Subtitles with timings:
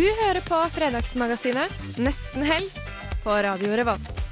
[0.00, 2.70] Du hører på Fredagsmagasinet Nesten helg
[3.20, 4.22] på Radio Revolt.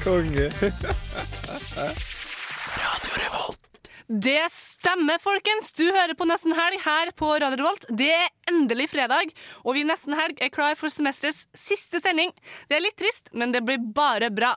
[0.00, 0.46] Konge.
[2.72, 3.68] Radio Revolt.
[4.08, 5.74] Det stemmer, folkens!
[5.76, 7.84] Du hører på Nesten Helg her på Radio Revolt.
[7.92, 9.34] Det er endelig fredag,
[9.68, 12.32] og vi Nesten Helg er klar for semesterets siste sending.
[12.72, 14.54] Det er litt trist, men det blir bare bra.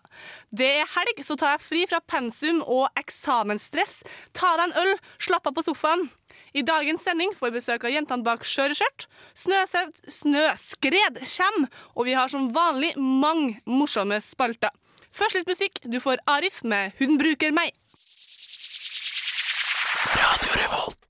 [0.55, 4.05] Det er helg, så tar jeg fri fra pensum og eksamensstress.
[4.31, 6.07] Ta deg en øl, slapp av på sofaen.
[6.53, 9.05] I dagens sending får vi besøk av jentene bak Skjøreskjørt.
[9.39, 14.73] Snøskred, snøskred kommer, og vi har som vanlig mange morsomme spalter.
[15.15, 15.79] Først litt musikk.
[15.87, 17.71] Du får Arif med 'Hun bruker meg'.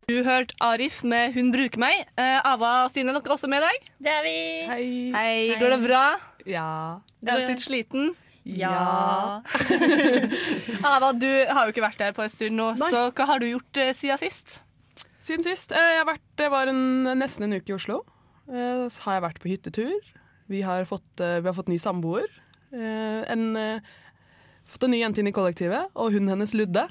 [0.08, 2.06] Du hørte Arif med 'Hun bruker meg'.
[2.18, 3.78] Eh, Ava og Stine, dere også med i dag?
[3.98, 4.38] Det er vi.
[4.68, 5.12] Hei.
[5.16, 5.60] Hei.
[5.60, 6.20] Går det bra?
[6.46, 7.00] Ja.
[7.26, 8.16] Er dere litt sliten?
[8.44, 9.42] Ja.
[10.94, 13.46] Ava, du har jo ikke vært her på en stund nå, så hva har du
[13.46, 14.62] gjort eh, siden sist?
[15.22, 15.72] Siden sist.
[15.76, 16.82] Eh, jeg har vært, det var en,
[17.20, 18.00] nesten en uke i Oslo.
[18.50, 20.14] Eh, Så har jeg vært på hyttetur.
[20.52, 22.28] Vi har fått, eh, vi har fått ny samboer.
[22.72, 23.46] En,
[24.72, 26.86] fått en ny jente inn i kollektivet, og hunden hennes Ludde.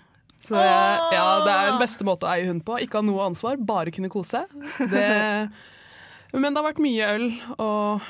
[0.44, 2.76] Så jeg, ja, det er den beste måte å eie hund på.
[2.84, 4.42] Ikke ha noe ansvar, bare kunne kose.
[4.92, 5.06] Det,
[6.36, 8.04] men det har vært mye øl, og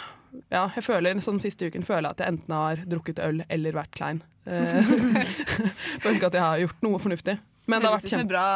[0.51, 3.79] ja, jeg føler sånn siste uken føler jeg at jeg enten har drukket øl eller
[3.79, 4.21] vært klein.
[4.51, 7.37] Føler ikke at jeg har gjort noe fornuftig.
[7.71, 8.29] Men det har vært kjempe...
[8.33, 8.47] bra,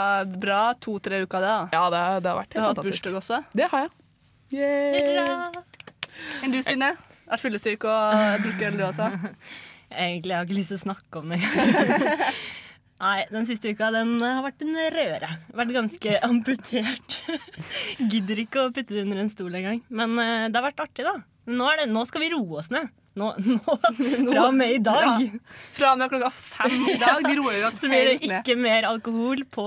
[0.45, 1.53] bra to-tre uker, det.
[1.53, 1.69] da.
[1.77, 3.05] Ja, det, det har vært Du har helt hatt fantastisk.
[3.05, 3.41] bursdag også.
[3.61, 3.95] Det har jeg.
[4.55, 5.63] Yay.
[6.45, 6.91] Enn du, Stine?
[7.31, 9.09] Vært fyllesyk og drukket øl, du også?
[9.95, 11.41] Egentlig har jeg ikke lyst til å snakke om det.
[13.05, 15.31] Nei, den siste uka den har vært en røre.
[15.59, 17.17] Vært ganske amputert.
[17.99, 19.81] Gidder ikke å putte det under en stol engang.
[19.91, 21.17] Men eh, det har vært artig, da.
[21.51, 22.89] Nå, er det, nå skal vi roe oss ned.
[23.15, 23.59] Nå, nå,
[24.33, 25.41] fra og med i dag Ja.
[25.77, 28.25] Fra og med klokka fem i dag De roer vi oss så blir det helt
[28.31, 28.41] ned.
[28.43, 29.67] ikke mer alkohol på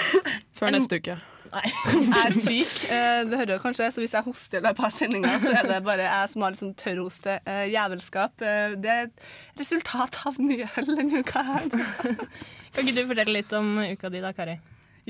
[0.58, 1.14] Før neste uke.
[1.50, 1.64] Nei.
[2.10, 4.92] Jeg er syk, eh, det hører du kanskje, så hvis jeg hoster i løpet av
[4.94, 7.38] sendinga, så er det bare jeg som har litt sånn tørrhoste.
[7.42, 8.44] eh, Jævelskap.
[8.46, 9.24] Eh, Det er et
[9.58, 11.66] resultat av mye øl denne uka her.
[11.74, 14.54] Kan ikke du fortelle litt om uka di da, Kari?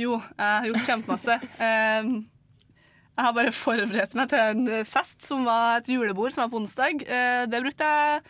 [0.00, 1.36] Jo, jeg har gjort kjempemasse.
[3.16, 6.60] Jeg har bare forberedt meg til en fest som var et julebord som var på
[6.62, 7.02] onsdag.
[7.06, 8.20] Eh, Det brukte jeg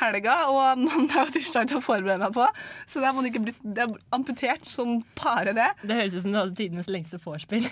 [0.00, 2.46] helga og mandag og tirsdag til å forberede meg på.
[2.88, 5.66] Så det man ikke blitt det er amputert som bare det.
[5.84, 7.66] Det høres ut som du hadde tidenes lengste vorspiel.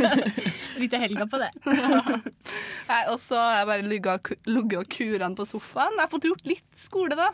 [0.76, 1.48] Brukte helga på det.
[2.90, 5.96] Nei, og så har jeg bare ligget og ku- kuret på sofaen.
[5.96, 7.30] Jeg har fått gjort litt skole, da.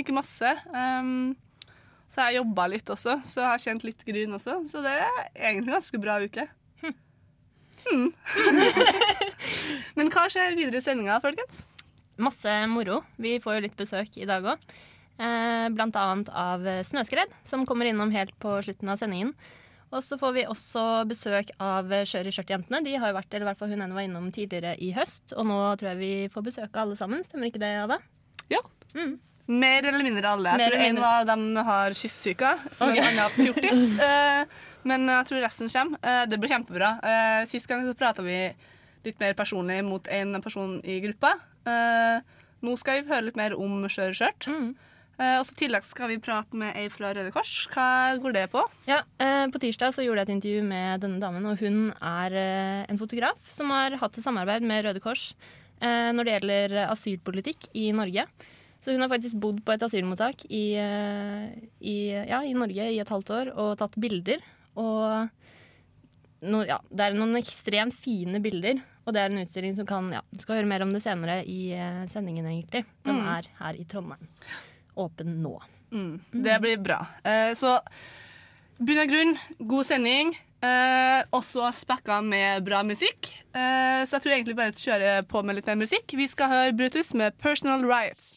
[0.00, 0.54] Ikke masse.
[0.72, 1.34] Um,
[2.08, 4.62] så jeg har jobba litt også, så jeg har kjent litt gryn også.
[4.70, 6.48] Så det er egentlig en ganske bra uke.
[7.86, 8.10] Hmm.
[9.98, 11.62] Men hva skjer videre i sendinga, folkens?
[12.18, 13.02] Masse moro.
[13.16, 14.74] Vi får jo litt besøk i dag òg.
[15.18, 19.32] Eh, blant annet av Snøskred, som kommer innom helt på slutten av sendingen.
[19.88, 22.82] Og så får vi også besøk av Skjør i skjørt-jentene.
[22.84, 25.32] De har jo vært, eller i hvert fall hun ene var innom tidligere i høst.
[25.32, 27.24] Og nå tror jeg vi får besøk av alle sammen.
[27.24, 27.96] Stemmer ikke det, Ada?
[28.52, 28.60] Ja.
[29.48, 30.52] Mer eller mindre alle.
[30.52, 33.00] Jeg Mer tror en av dem har kystsyke, som okay.
[33.00, 33.86] en annen fjortis.
[34.08, 34.44] Eh,
[34.86, 36.00] men jeg tror resten kommer.
[36.02, 36.90] Eh, det blir kjempebra.
[37.02, 38.40] Eh, sist gang så prata vi
[39.06, 41.34] litt mer personlig mot en person i gruppa.
[41.68, 44.50] Eh, nå skal vi høre litt mer om Skjør skjørt.
[44.50, 44.76] Mm.
[45.18, 47.50] Og så tillegg skal vi prate med ei fra Røde Kors.
[47.72, 48.60] Hva går det på?
[48.86, 49.00] Ja,
[49.50, 52.36] På tirsdag så gjorde jeg et intervju med denne damen, og hun er
[52.86, 55.32] en fotograf som har hatt et samarbeid med Røde Kors
[55.82, 58.28] når det gjelder asylpolitikk i Norge.
[58.78, 63.10] Så hun har faktisk bodd på et asylmottak i, i, ja, i Norge i et
[63.10, 64.38] halvt år og tatt bilder.
[64.78, 65.28] Og
[66.48, 70.10] no, ja, det er noen ekstremt fine bilder, og det er en utstilling som kan
[70.14, 72.84] ja, Du skal høre mer om det senere i eh, sendingen, egentlig.
[73.04, 73.28] Den Mm.
[73.36, 74.28] er her i Trondheim.
[74.98, 75.56] Åpen nå.
[75.90, 76.20] Mm.
[76.44, 77.00] Det blir bra.
[77.24, 77.78] Eh, så
[78.78, 79.34] bunn og grunn,
[79.66, 80.34] god sending.
[80.62, 83.32] Eh, også spekka med bra musikk.
[83.54, 86.14] Eh, så jeg tror egentlig bare kjører på med litt mer musikk.
[86.18, 88.34] Vi skal høre Brutus med 'Personal Riots'.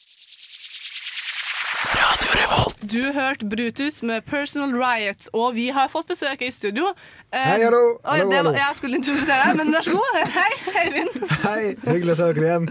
[2.82, 6.88] Du hørte Brutus med 'Personal Riot', og vi har fått besøk i studio.
[7.32, 8.00] Eh, Hei, hallo.
[8.04, 10.18] oi, Hallo, det var, jeg skulle introdusere deg, men vær så god.
[10.40, 11.30] Hei, Eivind.
[11.44, 12.70] Hei, hyggelig å se dere igjen.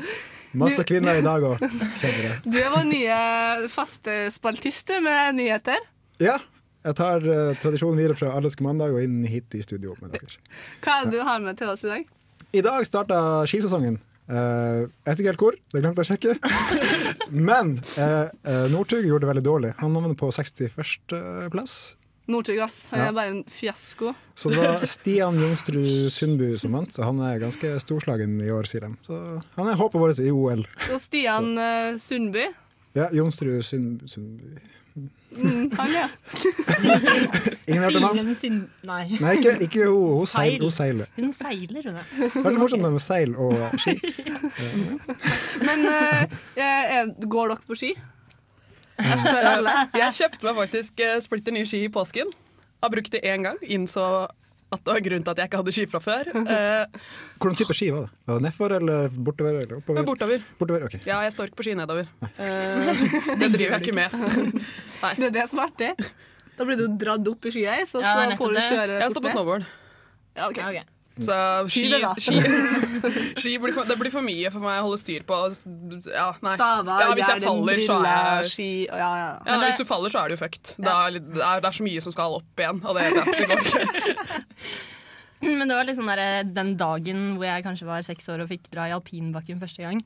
[0.53, 1.63] Masse kvinner i dag òg.
[2.43, 3.19] Du er vår nye
[3.71, 5.79] faste spaltist med nyheter.
[6.19, 6.39] Ja,
[6.83, 10.39] Jeg tar uh, tradisjonen videre fra Alleske mandag og inn hit i studio med dere.
[10.81, 12.07] Hva er det du har med til oss i dag?
[12.57, 13.99] I dag starter skisesongen.
[14.31, 16.35] Eh, jeg vet ikke helt hvor, det glemte jeg å sjekke.
[17.51, 19.73] Men uh, Northug gjorde det veldig dårlig.
[19.81, 21.77] Han havnet på 61.-plass.
[22.31, 22.79] Northug, ass.
[22.93, 23.09] Han Ja.
[23.09, 24.13] er bare en fiasko.
[24.39, 28.69] Så det var Stian Jonsrud Sundbu som vant, så han er ganske storslagen i år,
[28.71, 28.93] sier de.
[29.07, 29.19] Så
[29.57, 30.63] han er håpet vårt i OL.
[30.91, 32.47] Og Stian uh, Sundby.
[32.95, 34.59] Ja, Sund, Sundby
[35.31, 36.07] Mm, han, ja.
[37.69, 38.35] Ingen hørte navn?
[38.35, 38.57] sin...
[38.83, 39.05] Nei.
[39.21, 40.17] Nei, ikke, ikke hun.
[40.19, 41.11] Hun, seil, hun seiler.
[41.17, 42.01] Hun seiler, hun.
[42.01, 42.35] er.
[42.35, 43.95] Veldig morsomt med seil og ski.
[45.69, 45.87] Men
[46.57, 47.95] er, går dere på ski?
[49.01, 49.77] Jeg spør alle.
[49.97, 52.35] Jeg kjøpte meg faktisk splitter nye ski i påsken.
[52.83, 53.61] Har brukt det én gang.
[53.63, 54.05] Innså
[54.71, 56.31] at det var grunnen til at jeg ikke hadde ski fra før.
[56.51, 57.01] Eh,
[57.41, 58.11] Hvordan type ski var det?
[58.27, 59.59] Var det Nedfor eller bortover?
[59.61, 60.07] Eller oppover?
[60.07, 60.45] bortover.
[60.59, 60.97] Bortover, ok.
[61.07, 62.09] Ja, jeg står ikke på ski nedover.
[62.31, 63.05] Eh,
[63.41, 64.15] det driver jeg ikke med.
[65.21, 65.91] Det er det som er artig.
[66.59, 69.25] Da blir du dratt opp i skia, så, Ja, så får du kjøre Jeg står
[69.25, 69.69] på snowboard.
[70.37, 70.59] Ja, ok.
[70.61, 70.97] Ja, ok.
[71.21, 71.35] Så
[71.69, 71.89] ski,
[72.25, 72.37] ski,
[73.37, 75.39] ski blir for, det blir for mye for meg å holde styr på.
[76.09, 76.55] Ja, nei.
[76.57, 79.31] Staver, ja, hvis jeg faller, så er ski ja, ja.
[79.45, 80.75] ja, Hvis du faller, så er du jo fucked.
[80.79, 83.51] Er Det er, det er så mye som skal opp igjen, og det, det, det
[83.51, 84.40] går ikke.
[85.61, 88.71] Men det var liksom der, den dagen hvor jeg kanskje var seks år og fikk
[88.73, 90.01] dra i alpinbakken første gang.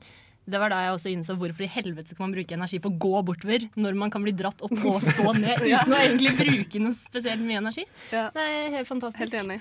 [0.45, 2.97] Det var da jeg også innså hvorfor i helvete skal man bruke energi på å
[3.01, 6.81] gå bortover når man kan bli dratt opp og stå ned uten å egentlig bruke
[6.83, 7.87] noe spesielt mye energi.
[8.11, 8.27] Ja.
[8.35, 9.23] Det er helt fantastisk.
[9.23, 9.57] Helt enig.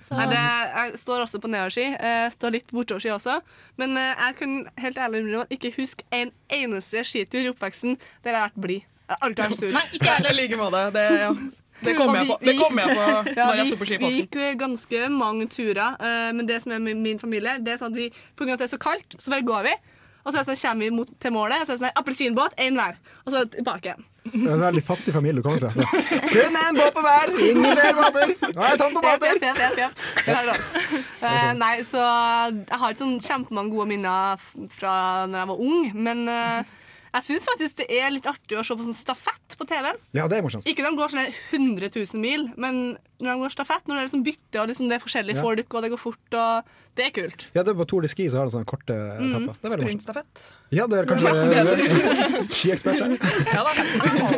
[0.00, 1.88] Så, Nei, det, jeg står også på nedoverski.
[1.92, 3.40] Jeg står litt bortoverski også.
[3.80, 7.98] Men eh, jeg kan helt ærlig innrømme at ikke huske en eneste skitur i oppveksten
[7.98, 8.86] der jeg har vært blid.
[9.10, 9.74] Jeg har alltid vært sur.
[9.74, 10.38] Nei, ikke jeg I heller.
[10.40, 10.84] like måte.
[10.94, 11.34] Det, ja.
[11.84, 13.06] Det kommer jeg på, det kom jeg på
[13.38, 16.28] Ja, når jeg vi, sto på ski i vi gikk eh, ganske mange turer, eh,
[16.36, 18.60] men det som er med min familie, det er sånn at vi, på grunn av
[18.60, 19.74] at det er så kaldt, så bare går vi.
[20.20, 22.00] Og så er det sånn, kommer vi mot, til målet, og så er det sånn
[22.02, 22.98] appelsinbåt, én hver.
[23.24, 24.06] Og så tilbake igjen.
[24.20, 25.70] Det er en veldig fattig familie du kommer fra.
[26.34, 27.32] Kun én båt på hver!
[27.40, 28.34] Ingen flere båter!
[28.50, 29.32] Nå er jeg tom for båter!
[31.56, 34.44] nei, så jeg har ikke sånn kjempemange gode minner
[34.76, 34.94] fra
[35.30, 36.76] når jeg var ung, men eh,
[37.10, 39.98] jeg syns faktisk det er litt artig å se på sånn stafett på TV-en.
[40.16, 40.66] Ja, det er morsomt.
[40.70, 42.78] Ikke når de går sånn 100 000 mil, men
[43.20, 45.42] når de går stafett, når det er liksom bytte og liksom det er forskjellige Ja.
[45.42, 47.46] folk, og det går fort, og det er kult.
[47.54, 49.58] Ja, det er på Tour de Ski så har det sånne korte etapper.
[49.60, 49.82] Det er.
[49.82, 50.44] Sprintstafett.
[50.70, 53.18] Ja, det er kanskje skiekspert her.
[53.54, 53.74] Ja da.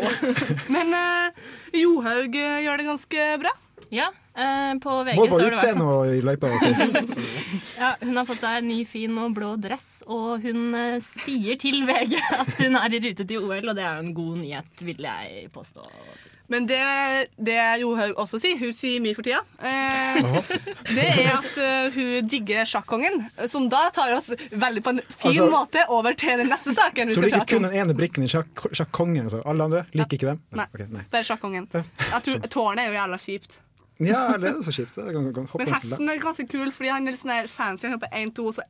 [0.75, 1.47] Men uh,
[1.77, 3.53] Johaug eh, gjør det ganske bra.
[3.93, 6.53] Ja, eh, på VG Må på står det i hvert fall utseende og i løypa.
[7.83, 11.59] Ja, hun har fått seg en ny, fin og blå dress, og hun uh, sier
[11.61, 14.37] til VG at hun er i rute til OL, og det er jo en god
[14.43, 15.85] nyhet, vil jeg påstå.
[16.53, 16.81] Men det,
[17.41, 20.21] det Johaug også sier, hun sier mye for tida, eh,
[20.93, 21.55] det er at
[21.95, 23.23] hun digger sjakkongen.
[23.49, 27.09] Som da tar oss veldig på en fin Altså- måte over til den neste saken
[27.09, 29.25] vi Så du liker kun den ene brikken i sjakk- sjakkongen?
[29.31, 29.41] Altså.
[29.49, 30.43] Alle andre liker ikke dem?
[30.61, 30.67] Nei.
[30.75, 31.05] okay, nei.
[31.15, 31.69] Bare sjakkongen.
[31.73, 33.61] Jeg tror Tårnet er jo jævla kjipt.
[34.07, 34.95] Ja, eller er det så kjipt?
[34.97, 37.87] Det kan, kan, hoppe Men hesten er ganske kul, fordi han er litt sånn fancy.
[37.89, 38.65] Han hopper én, to, og så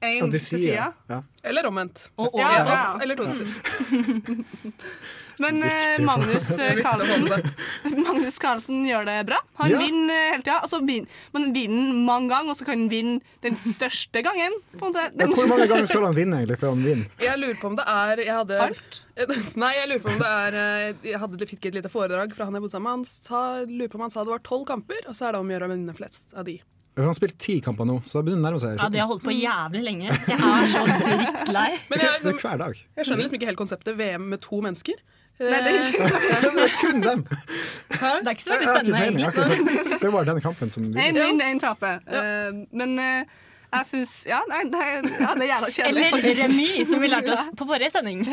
[0.00, 0.92] én Ja, til sida.
[1.10, 1.20] ja.
[1.44, 2.06] Eller omvendt.
[2.16, 2.98] Og, og, Ja, Ja, ja.
[3.02, 4.46] Eller to til siden.
[5.40, 7.24] Men eh, Magnus eh, Carlsen
[8.04, 9.38] Magnus Carlsen gjør det bra.
[9.62, 9.78] Han Ja.
[9.80, 10.58] vinner eh, hele tida.
[10.66, 14.56] Altså, vin, man vinner mange ganger, og så kan han vinne den største gangen.
[14.76, 15.04] På en måte.
[15.06, 17.06] Ja, Den, Hvor mange ganger skal han vinne egentlig før han vinner?
[17.24, 19.00] Jeg lurer på om det er jeg hadde, Alt?
[19.64, 22.46] Nei, jeg lurer på om det er eh, Jeg hadde, fikk et lite foredrag fra
[22.48, 22.98] han jeg bodde sammen med.
[23.00, 25.40] Han sa, lurer på om han sa det var tolv kamper, og så er det
[25.44, 26.58] om å gjøre å vinne flest av de.
[26.98, 28.80] Han har spilt ti kamper nå, så det begynner å nærme seg.
[28.82, 30.08] ja, de har holdt på jævlig lenge.
[30.10, 31.68] Jeg er så drittlei.
[31.88, 32.80] Men jeg, Det er liksom, hver dag.
[32.98, 34.98] jeg skjønner liksom ikke helt konseptet VM med to mennesker.
[35.40, 36.06] Nei, det er Eh, ikke
[36.54, 37.20] Det er kun dem!
[37.24, 40.00] Det er ikke så veldig spennende, egentlig.
[40.02, 41.22] Det var denne kampen som Én vises.
[41.24, 42.02] vinner, én taper.
[42.06, 43.24] Eh, men eh,
[43.70, 46.04] jeg syns Ja, nei, det er, ja, det er jævla kjedelig.
[46.10, 48.24] Eller remis, som vi lærte oss på forrige sending.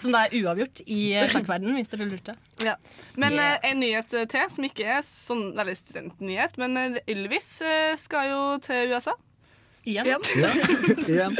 [0.00, 1.00] Som da er uavgjort i
[1.34, 2.36] sjakkverdenen, hvis dere lurte.
[2.64, 2.76] Ja.
[3.16, 3.58] Men Yeah.
[3.70, 7.50] en nyhet til, som ikke er sånn veldig studentnyhet, men eh, Ylvis
[8.00, 9.12] skal jo til USA.
[9.88, 10.08] Igjen.
[11.08, 11.36] Igjen.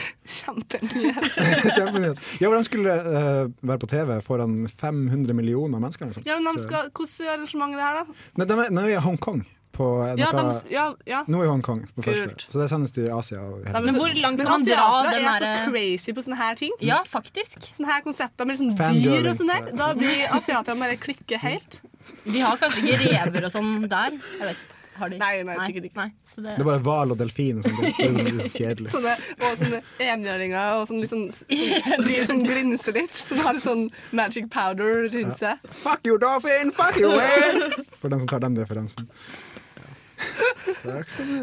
[0.36, 1.40] Kjempenyhet.
[1.76, 2.28] Kjempenyhet.
[2.40, 6.10] Ja, hvordan de skulle uh, være på TV foran 500 millioner mennesker.
[6.10, 6.26] Liksom.
[6.26, 8.22] Ja, men de skal, Hvordan arrangement er det her, da?
[8.40, 9.42] Nei, de er, nå er vi i Hongkong.
[9.72, 11.22] Ja, de, ja, ja.
[11.32, 12.44] Nå er i Hongkong på første.
[12.52, 13.40] Så det sendes til Asia.
[13.40, 13.80] Og hele.
[13.86, 16.74] Men hvor langt kan man dra asiatere den er så crazy på sånne her ting.
[16.84, 17.56] Ja, faktisk.
[17.72, 19.72] Sånne her konsepter med liksom dyr og sånn der.
[19.78, 21.80] Da blir asiaterne bare klikke helt.
[22.26, 24.18] De har kanskje ikke rever og sånn der.
[24.40, 25.18] Jeg vet, har de?
[25.20, 25.98] Nei, nei, sikkert ikke.
[26.02, 27.80] Nei, så det, Det er bare hval og delfin og sånt.
[27.98, 28.90] Det er litt så kjedelig.
[28.92, 33.16] Sånne, og sånne enhjørninger og sånn liksom, sånn dyr som glinser litt.
[33.22, 35.64] Som har litt sånn magic powder rundt seg.
[35.82, 36.74] Fuck you, dolphin!
[36.76, 37.72] Fuck you, whale!
[38.02, 39.08] For dem som tar den referansen.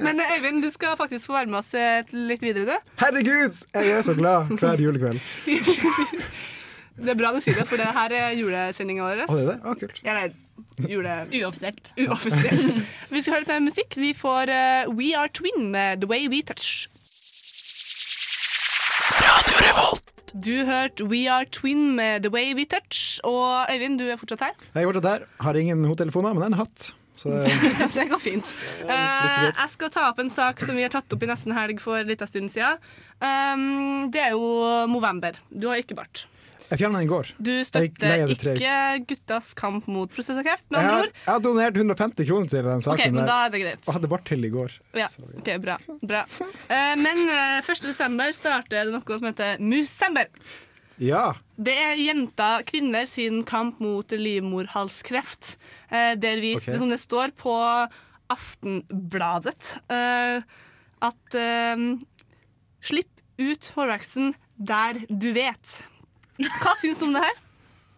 [0.03, 1.74] Men Øyvind, du skal faktisk få være med oss
[2.15, 2.94] litt videre, du.
[3.01, 5.20] Herregud, jeg er så glad hver julekveld.
[7.00, 9.20] Det er bra du sier det, for det her er julesendinga vår.
[9.24, 9.58] Å, det er det?
[9.63, 10.00] Å, kult.
[10.03, 10.25] Ja, nei,
[10.89, 11.15] jule...
[11.41, 11.93] Uoffisielt.
[11.97, 12.85] Uoffisielt.
[13.13, 13.97] Vi skal høre litt mer musikk.
[13.99, 16.87] Vi får uh, We Are Twin med The Way We Touch.
[19.19, 20.05] Radio Revolt.
[20.33, 23.19] Du hørte We Are Twin med The Way We Touch.
[23.23, 24.55] Og Øyvind, du er fortsatt her.
[24.75, 25.27] Jeg er fortsatt her.
[25.41, 26.91] Har ingen hodetelefoner, men en hatt.
[27.19, 27.51] Så det,
[27.97, 28.55] det går fint.
[28.89, 31.81] Uh, jeg skal ta opp en sak som vi har tatt opp i nesten helg
[31.83, 32.79] for en liten stund siden.
[33.19, 35.41] Um, det er jo Movember.
[35.51, 36.27] Du har ikke bart.
[36.69, 37.31] Jeg fjerna den i går.
[37.41, 38.75] Du støtter det ikke
[39.09, 41.11] guttas kamp mot prostatakreft, med andre ord.
[41.25, 43.83] jeg har donert 150 kroner til den Ok, okay, men da er det greit.
[43.88, 44.75] og hadde bart til i går.
[44.97, 45.07] Ja,
[45.41, 45.77] ok, bra.
[46.01, 46.23] bra.
[46.69, 47.83] Eh, men eh, 1.
[47.89, 50.29] desember starter det noe som heter Musember.
[50.99, 51.33] Ja.
[51.55, 55.55] Det er jenter, kvinner sin kamp mot livmorhalskreft.
[55.89, 56.67] Eh, der vi, Ok.
[56.77, 57.55] som det står på
[58.29, 60.41] Aftenbladet, eh,
[61.01, 61.83] at eh,
[62.79, 63.09] Slipp
[63.39, 65.79] ut hårveksten der du vet.
[66.39, 67.38] Hva syns du om det her?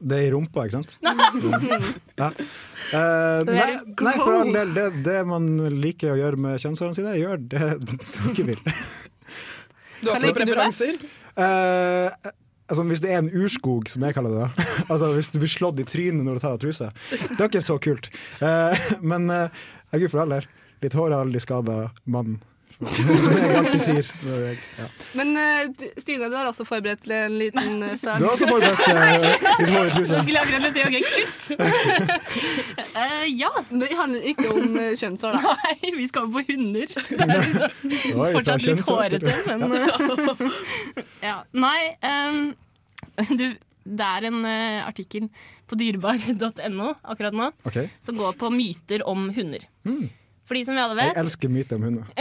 [0.02, 0.96] Det er i rumpa, ikke sant?
[2.22, 2.32] ja.
[2.92, 3.68] Eh, nei,
[4.02, 4.74] nei, for all del.
[4.74, 5.46] Det, det man
[5.78, 7.68] liker å gjøre med kjønnshårene sine, gjør det
[8.16, 8.64] dere vil.
[10.02, 10.98] Du har ikke du preferanser?
[11.38, 12.32] Eh,
[12.72, 14.70] altså, hvis det er en urskog, som jeg kaller det, da.
[14.92, 17.66] altså, hvis du blir slått i trynet når du tar av trusa, det er ikke
[17.70, 18.10] så kult.
[18.42, 20.50] Eh, men uh, gud for all del.
[20.82, 22.42] Litt hår har aldri skada mannen.
[22.82, 24.02] Som jeg alltid sier.
[24.02, 24.86] jeg- Ja.
[25.14, 25.70] Men uh,
[26.02, 28.18] Stine, du har også forberedt en liten uh, sang.
[28.20, 30.06] Du har også forberedt uh, litt hår i.
[30.10, 31.44] Så skulle jeg akkurat si OK, kutt!
[32.96, 33.52] uh, ja.
[33.70, 35.56] Det handler ikke om uh, kjønnshår, da.
[35.62, 36.88] Nei, vi skal jo på hunder.
[38.22, 39.78] Oi, Fortsatt litt hårete, men
[41.22, 41.38] ja.
[41.66, 42.42] Nei, um,
[43.38, 43.46] du,
[43.86, 45.30] det er en uh, artikkel
[45.70, 47.88] på dyrebar.no akkurat nå okay.
[48.04, 49.64] som går på myter om hunder.
[50.52, 52.04] Fordi som vi alle Jeg elsker myter om hunder.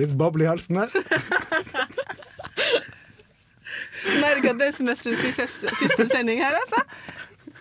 [0.00, 0.90] Litt boble i halsen her.
[4.24, 6.82] Merker at det er semesterets siste, siste sending her, altså.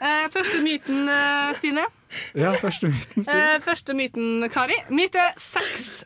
[0.01, 1.85] Eh, første myten, eh, Stine.
[2.33, 3.21] Ja, første myten.
[3.27, 3.53] Stine.
[3.53, 4.73] Eh, første myten, Kari.
[4.89, 6.01] Myte seks.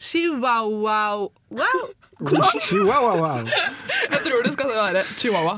[0.00, 1.78] Chihuahua Wow.
[2.66, 3.44] Chihuahua.
[4.10, 5.54] Jeg tror det skal være chihuahua.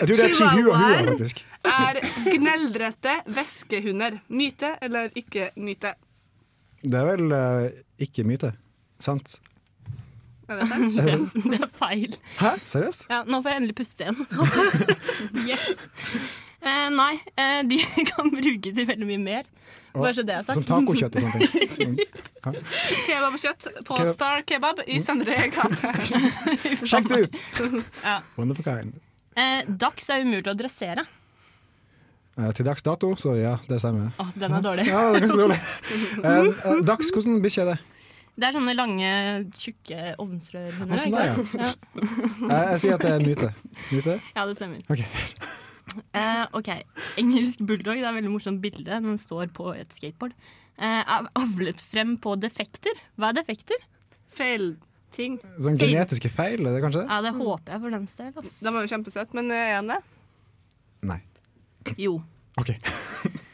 [0.00, 1.46] Jeg tror det er chihuahua, faktisk.
[1.68, 4.18] Er gneldrete væskehunder.
[4.28, 5.94] Myte eller ikke myte?
[6.82, 7.68] Det er vel uh,
[8.02, 8.52] ikke myte.
[9.02, 9.38] Sant?
[10.48, 11.50] Jeg vet ikke.
[11.50, 12.16] det er feil.
[12.40, 12.54] Hæ?
[12.64, 13.06] Seriøst?
[13.10, 14.18] Ja, nå får jeg endelig puste igjen.
[15.50, 15.68] yes.
[16.62, 17.78] Eh, nei, eh, de
[18.10, 19.48] kan bruke til veldig mye mer.
[19.92, 20.60] Bare så det er sagt.
[20.60, 21.96] Som tacokjøtt og sånne ting.
[23.06, 24.12] Kebab og kjøtt på Kebab.
[24.14, 25.90] Star Kebab i Søndre gate.
[26.86, 27.42] Sjekk det ut!
[28.04, 28.20] Ja.
[28.38, 28.94] Wonderful kind.
[29.38, 31.04] Eh, Dags er umulig å dressere.
[32.40, 34.12] Eh, til dags dato, så ja, det stemmer.
[34.16, 34.86] Å, den er dårlig.
[34.88, 35.58] Ja, den er ganske dårlig.
[36.22, 37.80] Eh, eh, dags, hvordan bikkje er det?
[38.32, 39.08] Det er sånne lange,
[39.60, 41.00] tjukke ovnsrørhunder.
[41.02, 41.34] Sånn ja.
[41.60, 41.72] ja.
[42.72, 43.50] Jeg sier at det er en myte.
[43.90, 44.14] Myte?
[44.38, 44.80] ja, det stemmer.
[44.88, 45.02] Ok.
[46.16, 46.70] Uh, ok,
[47.20, 48.86] Engelsk bulldog det er et veldig morsomt bilde.
[48.88, 50.32] Den står på et skateboard.
[50.80, 53.02] Uh, er avlet frem på defekter.
[53.20, 53.84] Hva er defekter?
[54.32, 54.70] Feil
[55.12, 55.36] ting.
[55.60, 57.04] Sånn genetiske feil, er det kanskje?
[57.04, 58.56] Ja, Det håper jeg for den del.
[58.62, 60.00] Den var jo kjempesøt, men er han det?
[61.12, 61.20] Nei.
[61.98, 62.20] Jo.
[62.60, 62.74] OK.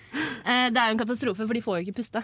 [0.49, 2.23] Eh, det er jo en katastrofe, for de får jo ikke puste.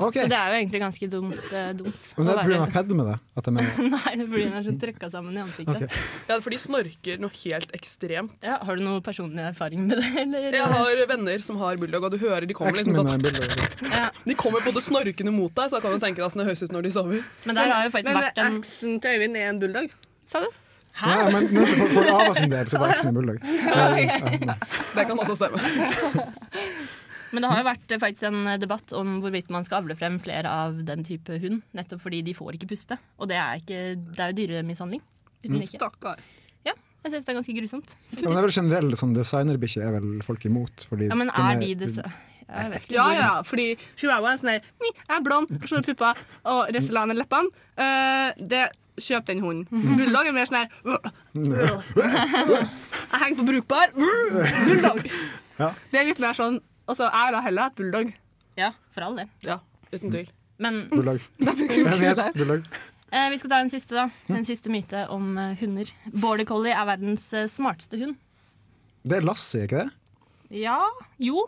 [0.00, 0.24] Okay.
[0.24, 1.40] Så det er jo egentlig ganske dumt.
[1.50, 2.66] Uh, dumt Men det er pga.
[2.74, 3.16] fedme, det?
[3.38, 5.84] At de er Nei, det er fordi den er så trøkka sammen i ansiktet.
[5.84, 6.04] Okay.
[6.30, 8.38] Ja, for de snorker noe helt ekstremt.
[8.46, 10.08] Ja, har du noe personlig erfaring med det?
[10.24, 10.48] Eller?
[10.58, 13.28] Jeg har venner som har bulldog, og du hører de kommer liksom sånn.
[13.90, 14.08] Ja.
[14.26, 16.64] De kommer både snorkende mot deg, så da kan du tenke deg hvordan det høres
[16.66, 17.22] ut når de sover.
[17.46, 19.94] Men der har jo faktisk Men vært en eksen til Øyvind er en bulldog,
[20.28, 20.50] sa du?
[21.00, 23.38] Nei, men men for, for Ava sin del så var eksen en bulldog.
[23.40, 25.60] Det kan også stemme.
[27.30, 30.16] Men det har jo vært eh, faktisk en debatt om hvorvidt man skal avle frem
[30.22, 31.60] flere av den type hund.
[31.78, 32.98] Nettopp fordi de får ikke puste.
[33.22, 35.02] Og det er, ikke, det er jo dyremishandling.
[35.46, 35.60] Uten.
[35.70, 36.18] Stakkar.
[36.66, 37.94] Ja, jeg syns det er ganske grusomt.
[38.16, 40.88] Ja, men det er vel generelt sånn designerbikkje er vel folk imot.
[40.90, 41.92] Fordi Ja, men er de det
[42.50, 42.94] Jeg vet ikke.
[42.96, 43.66] Ja, ja, fordi
[43.96, 47.50] chihuahua er sånn der Jeg er blond, store pupper og Restylane i leppene.
[47.78, 48.68] Uh, det
[49.00, 49.64] Kjøp den hunden.
[49.70, 49.96] Mhm.
[49.96, 50.68] Bulldog er mer sånn her
[53.10, 53.92] Jeg henger på brukbar.
[54.66, 55.00] Bulldog.
[55.60, 55.70] Ja.
[55.92, 58.08] Det er litt mer sånn Altså, jeg ville heller hatt bulldog.
[58.58, 59.28] Ja, for all del.
[59.46, 59.60] Ja,
[59.92, 60.30] uten tvil.
[60.58, 61.22] Men Bulldog.
[62.34, 62.66] Bulldog.
[63.14, 64.08] eh, vi skal ta en siste, da.
[64.34, 65.92] En siste myte om eh, hunder.
[66.10, 68.18] Border collie er verdens eh, smarteste hund.
[69.06, 69.94] Det er Lassie, ikke det?
[70.64, 70.80] Ja
[71.22, 71.46] Jo.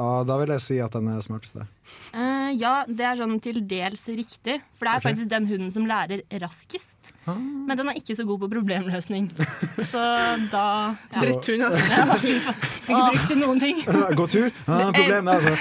[0.00, 1.66] Ja, da vil jeg si at den er smarteste.
[2.14, 4.54] Uh, ja, det er sånn til dels riktig.
[4.78, 5.06] For det er okay.
[5.10, 7.10] faktisk den hunden som lærer raskest.
[7.28, 9.28] Men den er ikke så god på problemløsning.
[9.92, 10.04] Så
[10.50, 10.64] da
[10.96, 11.20] ja.
[11.20, 12.00] Dritthund, altså.
[12.00, 12.16] Ja.
[12.16, 13.82] Ikke brukt til noen ting.
[14.20, 14.48] Gå tur?
[14.64, 15.52] Ah, problem, det, altså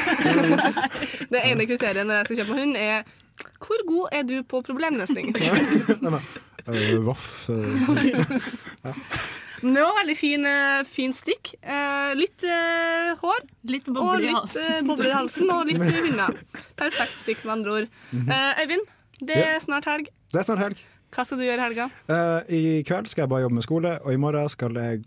[1.35, 3.03] Det ene kriteriet når jeg skal kjøpe hund, er
[3.59, 5.35] hvor god er du på problemløsning?
[6.69, 7.49] Eh, Voff.
[7.49, 8.93] eh,
[9.63, 11.53] Men det var veldig fin, eh, fin stikk.
[11.63, 13.41] Eh, litt eh, hår.
[13.73, 14.61] Litt bobler i halsen.
[14.77, 16.39] eh, bobler i halsen og litt hunder.
[16.79, 17.87] Perfekt stikk, med andre ord.
[18.13, 18.85] Eh, Øyvind,
[19.21, 20.09] det er snart helg.
[20.31, 20.83] Det er snart helg.
[21.09, 21.87] Hva skal du gjøre i helga?
[22.05, 24.99] Uh, I kveld skal jeg bare jobbe med skole, og i morgen skal jeg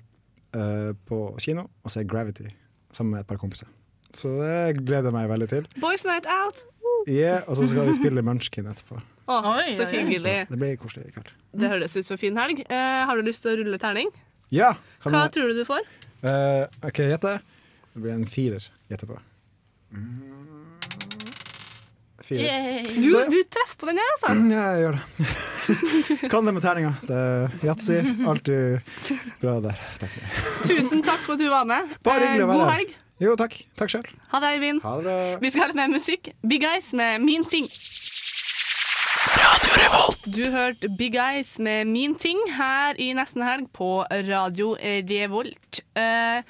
[0.53, 2.49] eh, på kino og se Gravity
[2.93, 3.69] sammen med et par kompiser.
[4.13, 5.69] Så det gleder jeg meg veldig til.
[5.81, 6.65] Boys night out.
[7.09, 8.99] Yeah, og så skal vi spille Munchkin etterpå.
[9.31, 10.35] Oh, Oi, så hyggelig.
[10.51, 11.31] Det blir koselig i kveld.
[11.59, 12.61] Det høres ut som en fin helg.
[12.67, 14.11] Eh, har du lyst til å rulle terning?
[14.53, 14.75] Ja!
[15.03, 15.87] Kan Hva jeg, tror du du får?
[16.29, 17.39] eh, OK, gjett Det
[17.95, 18.65] Det blir en firer.
[18.93, 19.17] Gjett på.
[22.23, 22.45] Firer.
[22.45, 22.83] Yay.
[22.85, 24.29] Du, Så- du treffer på den her, altså.
[24.53, 25.03] Ja, jeg gjør det.
[26.33, 26.93] kan det med terninga.
[27.09, 27.99] Det er Yatzy.
[28.27, 28.81] Alltid
[29.43, 29.81] bra der.
[29.99, 30.17] Takk.
[30.69, 31.97] Tusen takk for at du var med.
[32.07, 32.77] Bare hyggelig å Eh, være God her.
[32.79, 32.95] helg.
[33.23, 33.59] Jo, takk.
[33.79, 34.07] Takk sjøl.
[34.33, 34.83] Ha det, Eivind.
[34.83, 35.19] Ha det bra.
[35.43, 36.33] Vi skal ha litt mer musikk.
[36.47, 37.21] Big Eyes med
[39.23, 40.25] Min Revolt.
[40.27, 45.81] Du hørte Big Eyes med Min Ting her i Nesten Helg på Radio Revolt.
[45.97, 46.43] Uh,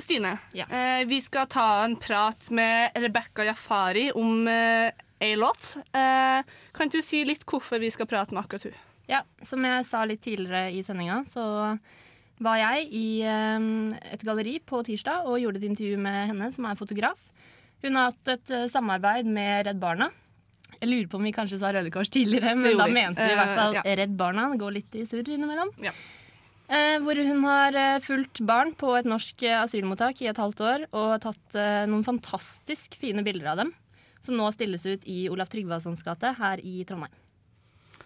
[0.00, 0.64] Stine, Ja.
[0.66, 4.88] uh, vi skal ta en prat med Rebekka Jafari om uh,
[5.22, 5.76] ei låt.
[5.94, 6.40] Uh,
[6.74, 8.80] kan du si litt hvorfor vi skal prate med akkurat hun?
[9.06, 11.44] Ja, som jeg sa litt tidligere i sendinga, så
[12.42, 13.66] var jeg i eh,
[14.16, 17.20] et galleri på tirsdag og gjorde et intervju med henne, som er fotograf.
[17.84, 20.08] Hun har hatt et eh, samarbeid med Redd Barna.
[20.80, 22.96] Jeg lurer på om vi kanskje sa Røde Kors tidligere, men da vi.
[22.96, 23.96] mente vi i hvert fall uh, ja.
[24.02, 24.50] Redd Barna.
[24.60, 25.72] Går litt i surr innimellom.
[25.84, 25.94] Ja.
[26.64, 30.62] Eh, hvor hun har eh, fulgt barn på et norsk eh, asylmottak i et halvt
[30.64, 33.74] år og tatt eh, noen fantastisk fine bilder av dem,
[34.24, 37.12] som nå stilles ut i Olav Tryggvasons gate her i Trondheim.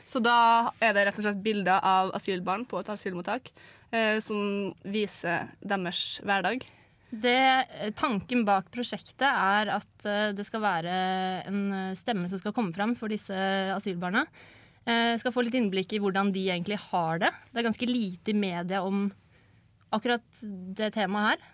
[0.08, 3.52] Så da er det rett og slett bilder av asylbarn på et asylmottak
[3.92, 6.64] eh, som viser deres hverdag.
[7.10, 7.36] Det,
[7.80, 10.96] eh, tanken bak prosjektet er at eh, det skal være
[11.48, 13.32] en eh, stemme som skal komme fram for disse
[13.72, 14.26] asylbarna.
[14.84, 17.30] Eh, skal få litt innblikk i hvordan de egentlig har det.
[17.52, 19.06] Det er ganske lite i media om
[19.96, 20.26] akkurat
[20.76, 21.46] det temaet her.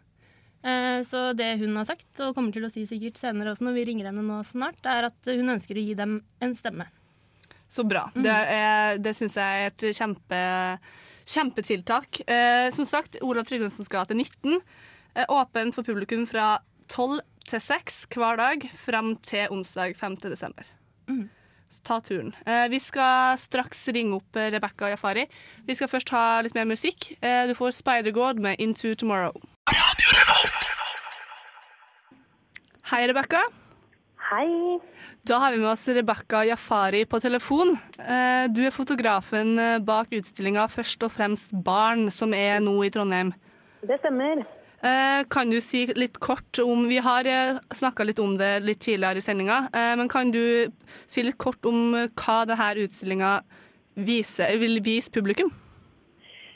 [0.64, 3.74] Eh, Så det hun har sagt, og kommer til å si sikkert senere også når
[3.78, 6.86] vi ringer henne nå snart, er at hun ønsker å gi dem en stemme.
[7.70, 8.08] Så bra.
[8.14, 10.40] Det, er- det syns jeg er et kjempe,
[11.26, 12.20] kjempetiltak.
[12.28, 14.58] Eh, som sagt, Olav Tryggvasons gate 19
[15.14, 20.16] er åpen for publikum fra 12 til 6 hver dag fram til onsdag 5.
[20.30, 20.64] desember.
[21.74, 22.32] Så ta turen.
[22.46, 25.24] Eh, vi skal straks ringe opp eh, Rebekka Jafari.
[25.66, 27.10] Vi skal først ha litt mer musikk.
[27.20, 29.34] Eh, du får Spider-God med Into Tomorrow.
[32.92, 33.42] Hei, Rebekka.
[34.30, 34.78] Hei.
[35.26, 37.74] Da har vi med oss Rebekka Jafari på telefon.
[37.98, 43.32] Eh, Du er fotografen bak utstillinga 'Først og fremst barn', som er nå i Trondheim.
[43.82, 44.46] Det stemmer.
[44.84, 47.24] Eh, Kan du si litt kort om Vi har
[47.72, 50.68] snakka litt om det litt tidligere i sendinga, eh, men kan du
[51.06, 53.30] si litt kort om eh, hva denne utstillinga
[53.96, 55.52] vil vise publikum?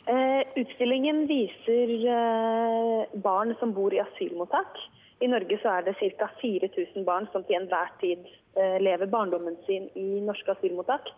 [0.08, 4.76] Eh, utstillingen viser eh, barn som bor i asylmottak.
[5.20, 6.28] I Norge så er det ca.
[6.42, 11.08] 4000 barn som til enhver tid eh, lever barndommen sin i norske asylmottak.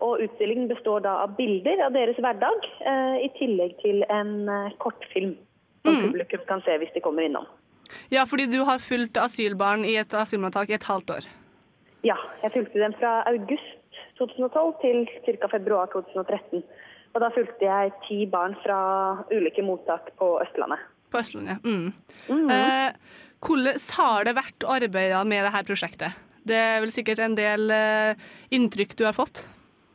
[0.00, 4.72] Og utstillingen består da av bilder av deres hverdag, eh, i tillegg til en eh,
[4.80, 5.36] kortfilm
[5.86, 7.46] som publikum kan se hvis de kommer innom.
[8.10, 11.28] Ja, fordi du har fulgt asylbarn i et asylmottak i et halvt år.
[12.06, 15.06] Ja, jeg fulgte dem fra august 2012 til
[15.40, 15.48] ca.
[15.52, 16.62] februar 2013.
[17.14, 18.78] Og da fulgte jeg ti barn fra
[19.32, 20.82] ulike mottak på Østlandet.
[21.12, 21.64] På Østlandet.
[21.64, 22.50] Mm.
[22.52, 22.92] Eh,
[23.40, 26.22] hvordan har det vært å arbeide med dette prosjektet?
[26.46, 29.46] Det er vel sikkert en del eh, inntrykk du har fått?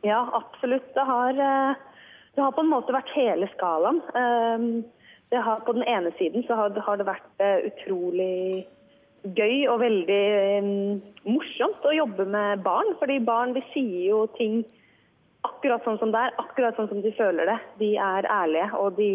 [0.04, 0.88] Ja, absolutt.
[0.96, 1.74] Det har, eh,
[2.34, 4.02] det har på en måte vært hele skalaen.
[4.18, 4.66] Eh,
[5.32, 8.66] Det har, på den ene siden så har, har det vært eh, utrolig
[9.22, 10.22] gøy og veldig
[10.64, 10.98] um,
[11.30, 12.90] morsomt å jobbe med barn.
[13.00, 14.62] Fordi barn de sier jo ting
[15.46, 17.56] akkurat sånn som det er, akkurat sånn som de føler det.
[17.80, 19.12] De er ærlige, og de,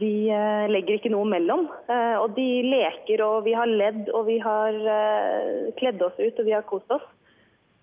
[0.00, 1.68] de eh, legger ikke noe mellom.
[1.88, 6.36] Eh, og de leker, og vi har ledd, og vi har eh, kledd oss ut,
[6.36, 7.06] og vi har kost oss.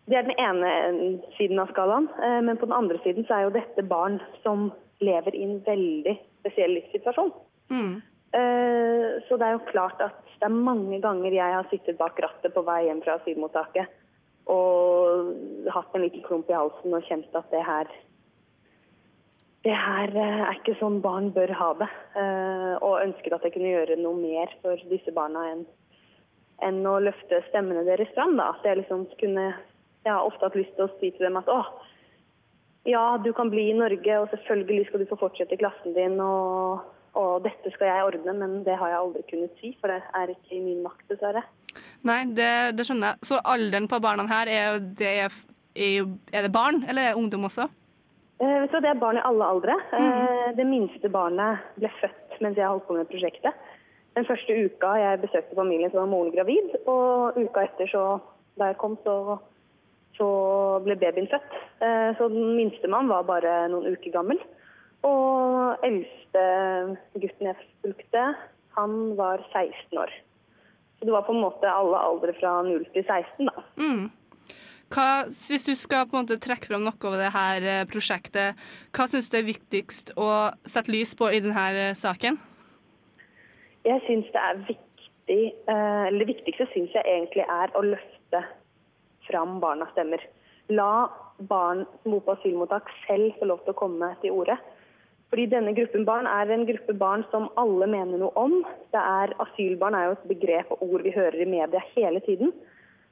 [0.06, 0.72] Det er den ene
[1.40, 2.06] siden av skalaen.
[2.46, 4.68] Men på den andre siden så er jo dette barn som
[5.02, 6.14] lever i en veldig
[6.46, 7.34] spesiell livssituasjon.
[8.38, 12.20] Eh, Så det er jo klart at det er mange ganger jeg har sittet bak
[12.22, 13.88] rattet på vei hjem fra asylmottaket
[14.52, 15.32] og
[15.74, 17.88] hatt en liten klump i halsen og kjent at det her
[19.66, 21.88] det her eh, er ikke sånn barn bør ha det.
[22.22, 25.66] Eh, Og ønsket at jeg kunne gjøre noe mer for disse barna enn
[26.64, 28.38] enn å løfte stemmene deres fram.
[28.38, 28.52] Da.
[28.54, 29.56] At jeg liksom kunne
[30.06, 31.64] Jeg har ofte hatt lyst til å si til dem at å,
[32.86, 36.20] ja, du kan bli i Norge, og selvfølgelig skal du få fortsette i klassen din,
[36.22, 36.84] og,
[37.18, 40.34] og dette skal jeg ordne, men det har jeg aldri kunnet si, for det er
[40.36, 41.42] ikke i min makt, dessverre.
[42.06, 43.30] Nei, det, det skjønner jeg.
[43.32, 45.40] Så alderen på barna her, er, det er,
[45.76, 47.68] er, det barn, eller er det ungdom også?
[48.36, 49.80] Eh, vet du Det er barn i alle aldre.
[49.96, 53.66] Eh, Det minste barnet ble født mens jeg holdt på med prosjektet.
[54.16, 56.76] Den første uka jeg besøkte familien, så var moren gravid.
[56.86, 58.04] Og uka etter, så,
[58.60, 59.40] da jeg kom, så,
[60.18, 60.28] så
[60.86, 61.56] ble babyen født.
[61.84, 64.40] Eh, Så den minste mann var bare noen uker gammel.
[65.06, 66.44] Og eldste
[67.14, 68.24] gutten jeg fulgte,
[68.78, 70.12] han var 16 år.
[70.98, 73.66] Så det var på en måte alle aldre fra 0 til 16, da.
[73.78, 74.08] Mm.
[74.96, 78.60] Hva, hvis du skal på en måte trekke fram noe over det her eh, prosjektet,
[78.96, 80.30] hva syns du er viktigst å
[80.64, 82.38] sette lys på i denne eh, saken?
[83.86, 88.15] Jeg syns det er viktig Eller det viktigste syns jeg egentlig er å løfte
[89.28, 90.24] fram barnas stemmer.
[90.70, 94.58] La barn som bor på asylmottak selv få lov til å komme til orde.
[95.34, 98.60] Fordi denne gruppen barn er en gruppe barn som alle mener noe om.
[98.94, 102.54] Det er, asylbarn er jo et begrep og ord vi hører i media hele tiden.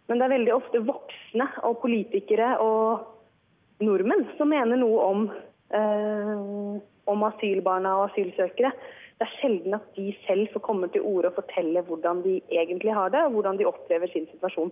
[0.08, 5.26] Men det er veldig ofte voksne og politikere og nordmenn som mener noe om,
[5.74, 6.80] eh,
[7.12, 8.72] om asylbarna og asylsøkere.
[9.20, 12.94] Det er sjelden at de selv får komme til orde og fortelle hvordan de egentlig
[12.94, 14.72] har det, og hvordan de opplever sin situasjon.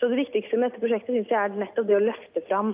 [0.00, 2.72] Så det viktigste med dette prosjektet synes jeg er nettopp det å løfte fram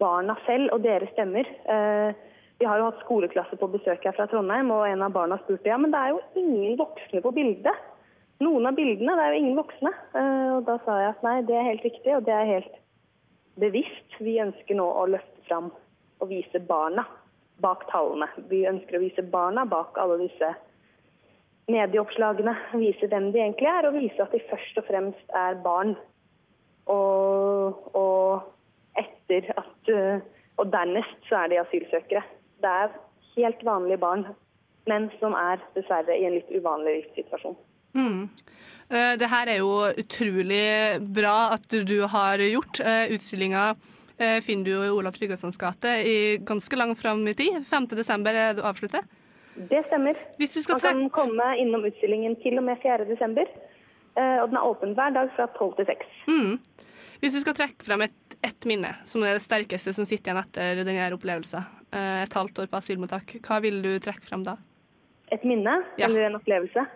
[0.00, 1.46] barna selv og deres stemmer.
[1.46, 2.10] Eh,
[2.58, 5.70] vi har jo hatt skoleklasser på besøk her fra Trondheim, og en av barna spurte
[5.70, 7.86] ja, men det er jo ingen voksne på bildet.
[8.42, 9.94] Noen av bildene, det er jo ingen voksne.
[10.18, 12.82] Eh, og da sa jeg at nei, det er helt riktig, og det er helt
[13.62, 14.18] bevisst.
[14.18, 15.70] Vi ønsker nå å løfte fram
[16.18, 17.06] og vise barna
[17.62, 18.26] bak tallene.
[18.50, 20.50] Vi ønsker å vise barna bak alle disse
[21.72, 22.54] medieoppslagene.
[22.80, 25.94] Vise hvem de egentlig er, og vise at de først og fremst er barn.
[26.88, 28.46] Og, og
[28.96, 30.20] etter at eh,
[30.58, 32.24] Og dernest så er de asylsøkere.
[32.58, 32.94] Det er
[33.36, 34.24] helt vanlige barn,
[34.90, 37.54] men som er dessverre i en litt uvanlig situasjon.
[37.94, 38.24] Mm.
[38.90, 42.80] Eh, Det her er jo utrolig bra at du har gjort.
[42.80, 43.70] Eh, Utstillinga
[44.42, 47.60] finner du i Olav Tryggvasons gate i ganske langt fram i tid.
[47.62, 47.86] 5.
[47.94, 49.06] desember er det avsluttet.
[49.70, 50.14] Det stemmer.
[50.38, 53.04] Hvis du skal Man kan komme innom utstillingen til og med 4.
[53.08, 53.46] desember.
[54.16, 56.06] eh, Og den er åpen hver dag fra 12 til 6.
[56.28, 56.58] Mm.
[57.20, 60.84] Hvis du skal trekke frem et, minne som er det sterkeste som sitter igjen etter
[60.84, 64.56] denne opplevelsen, eh, et halvt år på asylmottak, hva vil du trekke frem da?
[65.32, 66.06] Et minne Ja.
[66.06, 66.86] eller en opplevelse.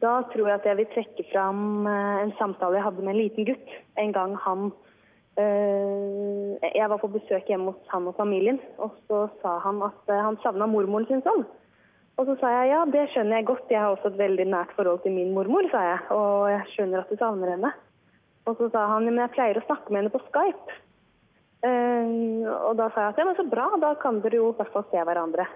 [0.00, 3.22] Da tror jeg at jeg vil trekke fram eh, en samtale jeg hadde med en
[3.22, 3.68] liten gutt.
[3.98, 4.72] En gang han
[5.38, 10.10] øh, Jeg var på besøk hjemme hos han og familien, og så sa han at
[10.24, 11.44] han savna mormoren sin sånn.
[12.20, 14.74] Og så sa jeg ja, det skjønner jeg godt, jeg har også et veldig nært
[14.76, 16.00] forhold til min mormor, sa jeg.
[16.12, 17.70] Og jeg skjønner at du savner henne.
[18.44, 20.74] Og så sa han men jeg pleier å snakke med henne på Skype.
[21.64, 24.58] Uh, og da sa jeg at ja, men så bra, da kan dere jo i
[24.58, 25.46] hvert fall se hverandre.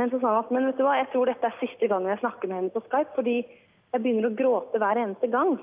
[0.00, 2.10] Men så sa han at men vet du hva, jeg tror dette er siste gangen
[2.10, 5.54] jeg snakker med henne på Skype, fordi jeg begynner å gråte hver eneste gang.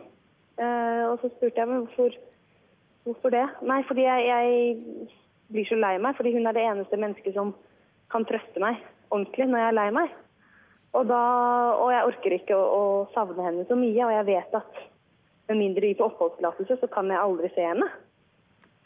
[0.59, 2.15] Uh, og så spurte jeg men hvorfor,
[3.07, 3.43] hvorfor det?
[3.67, 5.19] Nei, fordi jeg, jeg
[5.51, 7.51] blir så lei meg, fordi hun er det eneste mennesket som
[8.13, 10.17] kan trøste meg ordentlig når jeg er lei meg.
[10.97, 11.23] Og, da,
[11.77, 14.79] og jeg orker ikke å, å savne henne så mye, og jeg vet at
[15.49, 17.89] med mindre vi får oppholdstillatelse, så kan jeg aldri se henne.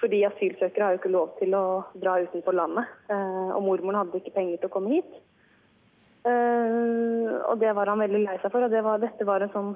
[0.04, 1.64] Fordi asylsøkere har jo ikke lov til å
[1.96, 2.92] dra utenfor landet.
[3.08, 5.14] Eh, og mormoren hadde ikke penger til å komme hit.
[6.28, 8.66] Eh, og det var han veldig lei seg for.
[8.68, 9.72] Og det var, dette var en sånn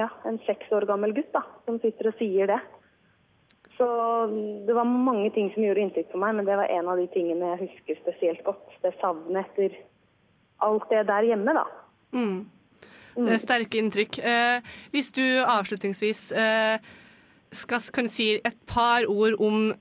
[0.00, 2.60] ja, en seks år gammel gutt da, som sitter og sier det.
[3.78, 3.86] Så
[4.66, 7.08] det var mange ting som gjorde inntrykk på meg, men det var en av de
[7.12, 8.76] tingene jeg husker spesielt godt.
[8.84, 9.78] Det savnet etter
[10.62, 11.64] alt det der hjemme, da.
[12.12, 12.46] Mm.
[13.28, 14.18] Er sterke inntrykk.
[14.24, 14.60] Eh,
[14.94, 16.78] hvis du avslutningsvis eh,
[17.52, 19.72] skal, kan si et par ord om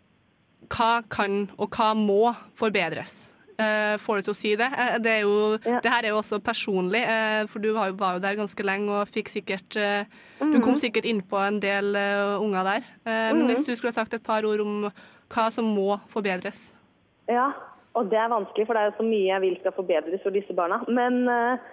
[0.72, 3.36] hva kan og hva må forbedres.
[3.62, 4.68] Eh, får du til å si det?
[4.74, 7.96] Eh, det, er jo, det her er jo også personlig, eh, for du var jo,
[8.00, 10.06] var jo der ganske lenge og fikk sikkert eh,
[10.42, 11.92] Du kom sikkert innpå en del
[12.42, 12.88] unger der.
[13.06, 13.48] Eh, Men Mhm.
[13.52, 14.92] hvis du skulle ha sagt et par ord om
[15.32, 16.74] hva som må forbedres?
[17.30, 17.52] Ja,
[17.98, 20.56] og det er vanskelig, for det er så mye jeg vil skal forbedres for disse
[20.56, 20.80] barna.
[20.88, 21.70] Men eh,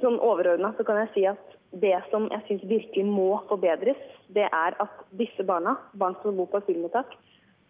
[0.00, 4.00] sånn overordna så kan jeg si at det som jeg syns virkelig må forbedres,
[4.32, 7.12] det er at disse barna, barn som bor på asylmottak,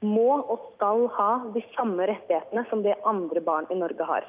[0.04, 4.26] må og skal ha de samme rettighetene som det andre barn i Norge har.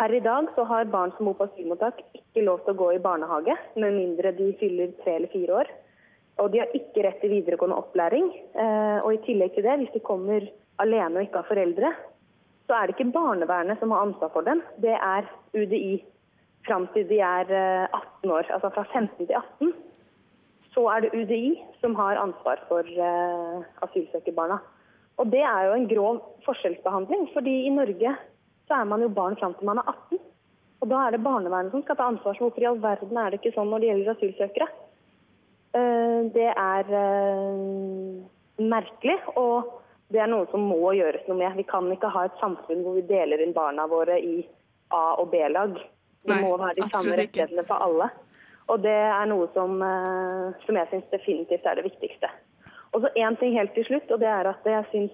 [0.00, 2.90] Per i dag så har barn som bor på asylmottak ikke lov til å gå
[2.96, 5.72] i barnehage, med mindre de fyller tre eller fire år.
[6.40, 8.30] Og de har ikke rett til videregående opplæring.
[8.56, 10.46] Eh, og i tillegg til det, hvis de kommer
[10.80, 11.90] alene og ikke har foreldre,
[12.70, 14.60] så er det ikke barnevernet som har ansvar for dem.
[14.78, 15.26] Det er
[15.58, 16.04] UDI
[16.68, 18.46] fram til de er eh, 18 år.
[18.54, 19.72] Altså fra 15 til 18.
[20.70, 24.60] Så er det UDI som har ansvar for uh, asylsøkerbarna.
[25.18, 28.12] Og det er jo en grov forskjellsbehandling, fordi i Norge
[28.68, 30.20] så er man jo barn fram til man er 18.
[30.80, 32.38] Og da er det barnevernet som skal ta ansvar.
[32.38, 34.70] Så hvorfor i all verden er det ikke sånn når det gjelder asylsøkere?
[35.74, 39.18] Uh, Det er uh, merkelig.
[39.34, 39.79] Og
[40.10, 41.54] det er noe som må gjøres noe med.
[41.60, 44.40] Vi kan ikke ha et samfunn hvor vi deler inn barna våre i
[44.90, 45.76] A- og B-lag.
[46.26, 48.10] Det Nei, må være de samme rettighetene for alle.
[48.70, 52.30] Og det er noe som, eh, som jeg syns definitivt er det viktigste.
[52.92, 55.12] Og så én ting helt til slutt, og det er at jeg syns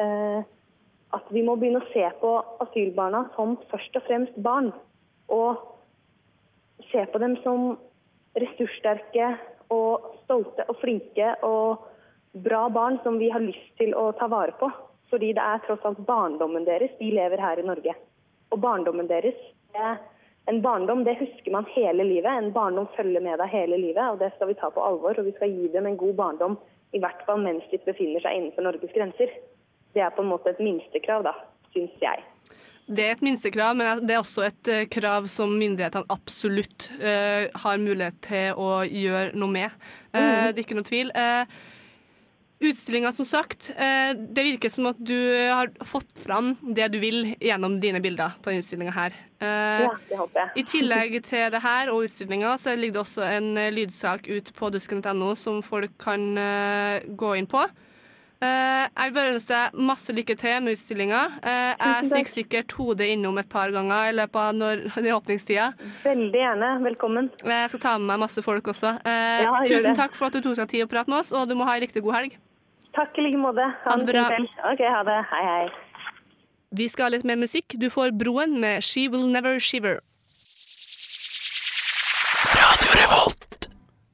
[0.00, 0.42] eh,
[1.12, 2.32] at vi må begynne å se på
[2.64, 4.72] asylbarna som først og fremst barn.
[5.28, 5.60] Og
[6.90, 7.76] se på dem som
[8.36, 9.36] ressurssterke
[9.70, 11.84] og stolte og flinke og
[12.44, 14.70] bra barn som vi har lyst til å ta vare på.
[15.10, 16.92] Fordi det er tross alt barndommen deres.
[17.00, 17.94] De lever her i Norge.
[18.52, 19.36] Og barndommen deres
[20.48, 22.30] En barndom det husker man hele livet.
[22.32, 25.18] En barndom følger med deg hele livet, og det skal vi ta på alvor.
[25.20, 26.56] Og vi skal gi dem en god barndom,
[26.96, 29.34] i hvert fall mens de befinner seg innenfor Norges grenser.
[29.92, 31.34] Det er på en måte et minstekrav, da,
[31.74, 32.24] syns jeg.
[32.88, 37.44] Det er et minstekrav, men det er også et eh, krav som myndighetene absolutt uh,
[37.64, 39.74] har mulighet til å gjøre noe med.
[40.14, 40.54] Uh, Mm.
[40.54, 41.10] Det er ikke noe tvil.
[41.12, 41.44] Uh,
[42.60, 45.14] Utstillinga, som sagt, eh, det virker som at du
[45.54, 49.14] har fått fram det du vil gjennom dine bilder på denne utstillinga her.
[49.38, 50.50] Eh, Ja, det håper jeg.
[50.56, 54.50] I tillegg til det her og utstillinga, så ligger det også en eh, lydsak ut
[54.58, 56.34] på dusken.no som folk kan
[57.14, 57.62] gå inn på.
[58.40, 61.20] Jeg vil bare ønske deg masse lykke til med utstillinga.
[61.42, 65.72] Jeg stikker sikkert hodet innom et par ganger i løpet av når, i åpningstida.
[66.04, 66.68] Veldig gjerne.
[66.86, 67.30] Velkommen.
[67.42, 68.96] Jeg skal ta med meg masse folk også.
[69.06, 71.54] Ja, tusen takk for at du tok deg tid å prate med oss, og du
[71.58, 72.38] må ha en riktig god helg.
[72.98, 73.62] Takk i like måte.
[73.84, 74.24] Ha det bra.
[74.72, 75.18] OK, ha det.
[75.30, 75.66] Hei, hei.
[76.78, 77.76] Vi skal ha litt mer musikk.
[77.78, 80.00] Du får Broen med She Will Never Shiver.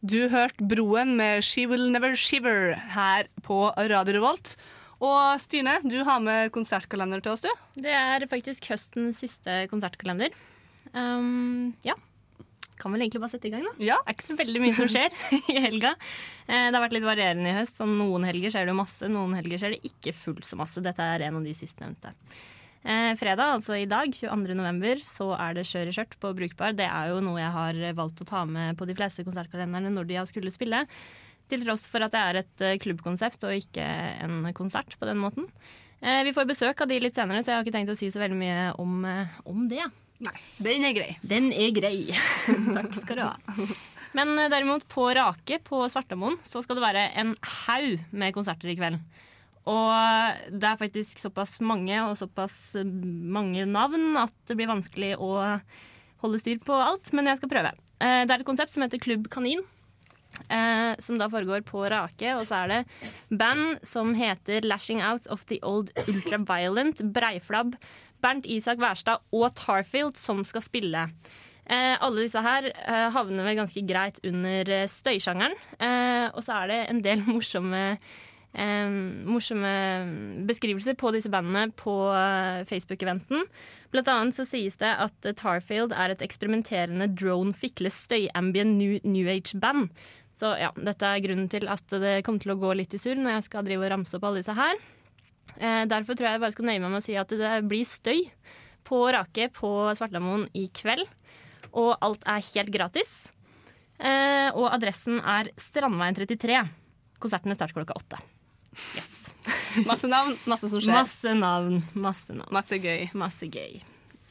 [0.04, 4.58] Du hørte Broen med She Will Never Shiver her på Radio Revolt.
[5.00, 7.48] Og Stine, du har med konsertkalender til oss, du.
[7.80, 10.36] Det er faktisk høstens siste konsertkalender.
[10.92, 11.96] Um, ja.
[12.80, 13.72] Kan vel egentlig bare sette i gang, da.
[13.78, 13.96] Ja.
[14.02, 15.14] Det er ikke så veldig mye som skjer
[15.54, 15.92] i helga.
[16.48, 17.78] Eh, Det har vært litt varierende i høst.
[17.78, 20.82] Sånn noen helger skjer det jo masse, noen helger skjer det ikke fullt så masse.
[20.84, 22.12] Dette er en av de sistnevnte.
[22.84, 24.56] Eh, fredag, altså i dag, 22.
[24.58, 26.74] november, så er det Kjør i skjørt på Brukbar.
[26.76, 30.10] Det er jo noe jeg har valgt å ta med på de fleste konsertkalenderne når
[30.10, 30.82] de har skulle spille.
[31.48, 33.86] Til tross for at det er et eh, klubbkonsept og ikke
[34.26, 35.46] en konsert på den måten.
[36.04, 38.10] Eh, vi får besøk av de litt senere, så jeg har ikke tenkt å si
[38.12, 39.04] så veldig mye om,
[39.48, 39.84] om det.
[40.24, 40.34] Nei,
[40.68, 41.10] den er grei.
[41.22, 41.98] Den er grei.
[42.76, 43.34] Takk skal du ha.
[44.16, 47.34] Men eh, derimot, på Rake på Svartamoen så skal det være en
[47.66, 49.00] haug med konserter i kveld.
[49.64, 55.14] Og det er faktisk såpass mange og såpass eh, mange navn at det blir vanskelig
[55.18, 55.30] å
[56.24, 57.74] holde styr på alt, men jeg skal prøve.
[58.00, 59.64] Eh, Det er et konsept som heter Klubb Kanin.
[60.50, 62.32] Eh, som da foregår på Rake.
[62.34, 67.76] Og så er det band som heter Lashing Out of the Old Ultraviolent, Breiflabb,
[68.24, 71.08] Bernt Isak Wærstad og Tarfield som skal spille.
[71.64, 75.56] Eh, alle disse her eh, havner vel ganske greit under eh, støysjangeren.
[75.80, 77.84] Eh, og så er det en del morsomme
[78.54, 78.96] eh,
[79.28, 79.74] morsomme
[80.48, 83.46] beskrivelser på disse bandene på eh, Facebook-eventen.
[83.94, 89.30] Blant annet så sies det at Tarfield er et eksperimenterende drone fikle støyambient new, new
[89.32, 89.88] age-band.
[90.34, 93.20] Så ja, dette er grunnen til at det kommer til å gå litt i surr
[93.20, 94.80] når jeg skal drive og ramse opp alle disse her.
[95.60, 97.86] Eh, derfor tror jeg jeg bare skal nøye meg med å si at det blir
[97.88, 98.24] støy
[98.84, 101.06] på Rake på Svartlamoen i kveld.
[101.74, 103.14] Og alt er helt gratis.
[103.98, 106.60] Eh, og adressen er Strandveien 33.
[107.22, 108.20] Konsertene starter klokka åtte.
[108.98, 109.12] Yes.
[109.88, 110.94] Masse navn, masse som skjer.
[110.94, 112.50] Masse navn, masse navn.
[112.54, 113.08] Masse gøy.
[113.18, 113.80] Masse gøy.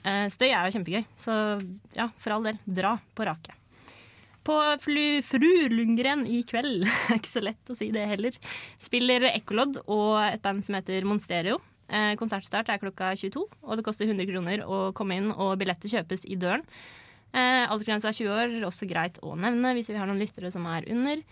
[0.04, 1.34] Eh, støy er jo kjempegøy, så
[1.96, 3.56] ja, for all del, dra på Rake.
[4.44, 8.36] På flu, Fru Lundgren i kveld, det er ikke så lett å si det heller,
[8.82, 11.62] spiller Ekkolodd og et band som heter Monsterio.
[11.88, 15.92] Eh, konsertstart er klokka 22, og det koster 100 kroner å komme inn, og billetter
[15.92, 16.64] kjøpes i døren.
[17.34, 20.68] Eh, Aldersgrensa er 20 år, også greit å nevne hvis vi har noen lyttere som
[20.70, 21.24] er under.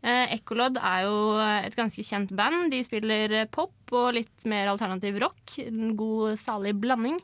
[0.00, 2.70] Eh, Ekkolodd er jo et ganske kjent band.
[2.72, 5.58] De spiller pop og litt mer alternativ rock.
[5.66, 7.18] En god, salig blanding.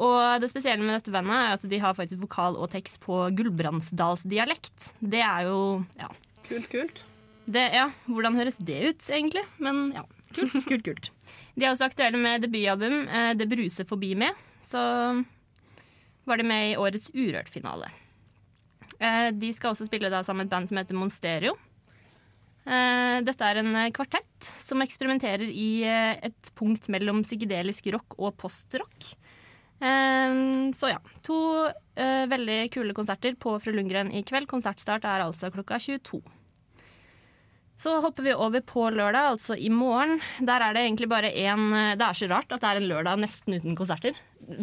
[0.00, 3.22] Og det spesielle med dette bandet er at de har faktisk vokal og tekst på
[3.36, 4.92] gulbrandsdalsdialekt.
[5.00, 5.60] Det er jo
[5.98, 6.08] ja.
[6.46, 7.04] Kult, kult.
[7.50, 9.42] Det, ja, hvordan høres det ut, egentlig?
[9.58, 10.04] Men ja,
[10.36, 11.10] kult, kult, kult.
[11.56, 14.36] De er også aktuelle med debutalbum eh, Det bruser forbi med.
[14.62, 14.80] Så
[16.28, 17.90] var de med i årets Urørt-finale.
[19.00, 21.56] Eh, de skal også spille da sammen med et band som heter Monsterio.
[22.68, 28.18] Eh, dette er en eh, kvartett som eksperimenterer i eh, et punkt mellom psykedelisk rock
[28.20, 29.14] og postrock.
[29.80, 30.40] Eh,
[30.76, 30.98] så ja.
[31.26, 31.38] To
[31.68, 34.48] uh, veldig kule konserter på Fru Lundgren i kveld.
[34.50, 36.20] Konsertstart er altså klokka 22.
[37.80, 40.18] Så hopper vi over på lørdag, altså i morgen.
[40.44, 43.22] Der er det egentlig bare én Det er så rart at det er en lørdag
[43.22, 44.18] nesten uten konserter.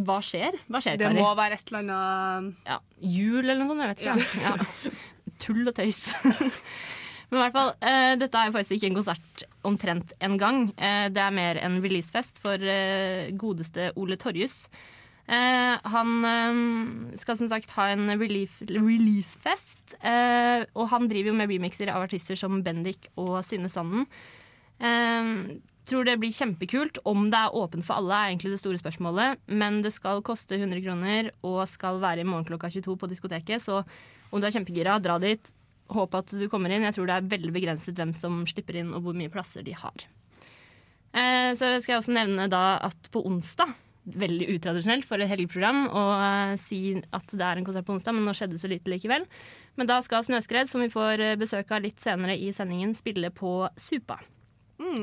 [0.05, 0.53] Hva skjer?
[0.69, 4.03] Hva skjer, Det må være et eller annet ja, Jul eller noe sånt, jeg vet
[4.05, 4.43] ikke.
[4.45, 4.93] Ja.
[5.41, 6.03] Tull og tøys.
[7.27, 10.61] Men i hvert fall, uh, dette er faktisk ikke en konsert omtrent en gang.
[10.79, 14.67] Eh, det er mer en releasefest for uh, godeste Ole Torjus.
[15.27, 16.59] Eh, han eh,
[17.19, 22.39] skal som sagt ha en releasefest, eh, og han driver jo med remixer av artister
[22.39, 24.07] som Bendik og Synne Sanden.
[25.87, 26.99] Tror det blir kjempekult.
[27.07, 29.39] Om det er åpent for alle, er egentlig det store spørsmålet.
[29.47, 33.63] Men det skal koste 100 kroner og skal være i morgen klokka 22 på diskoteket.
[33.63, 33.79] Så
[34.27, 35.47] om du er kjempegira, dra dit.
[35.95, 36.83] Håp at du kommer inn.
[36.83, 39.77] Jeg tror det er veldig begrenset hvem som slipper inn, og hvor mye plasser de
[39.79, 40.07] har.
[41.55, 43.71] Så skal jeg også nevne da at på onsdag
[44.07, 48.15] Veldig utradisjonelt for et helgeprogram å eh, si at det er en konsert på onsdag,
[48.15, 49.25] men nå skjedde så lite likevel.
[49.75, 53.33] Men da skal Snøskred, som vi får eh, besøk av litt senere i sendingen, spille
[53.35, 54.21] på Supa.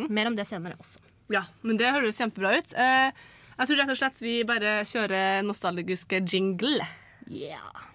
[0.09, 1.03] Mer om det senere også.
[1.33, 2.73] Ja, men det høres kjempebra ut.
[2.77, 3.11] Eh,
[3.55, 6.89] jeg tror rett og slett vi bare kjører nostalgiske jingle.
[7.29, 7.91] Yeah.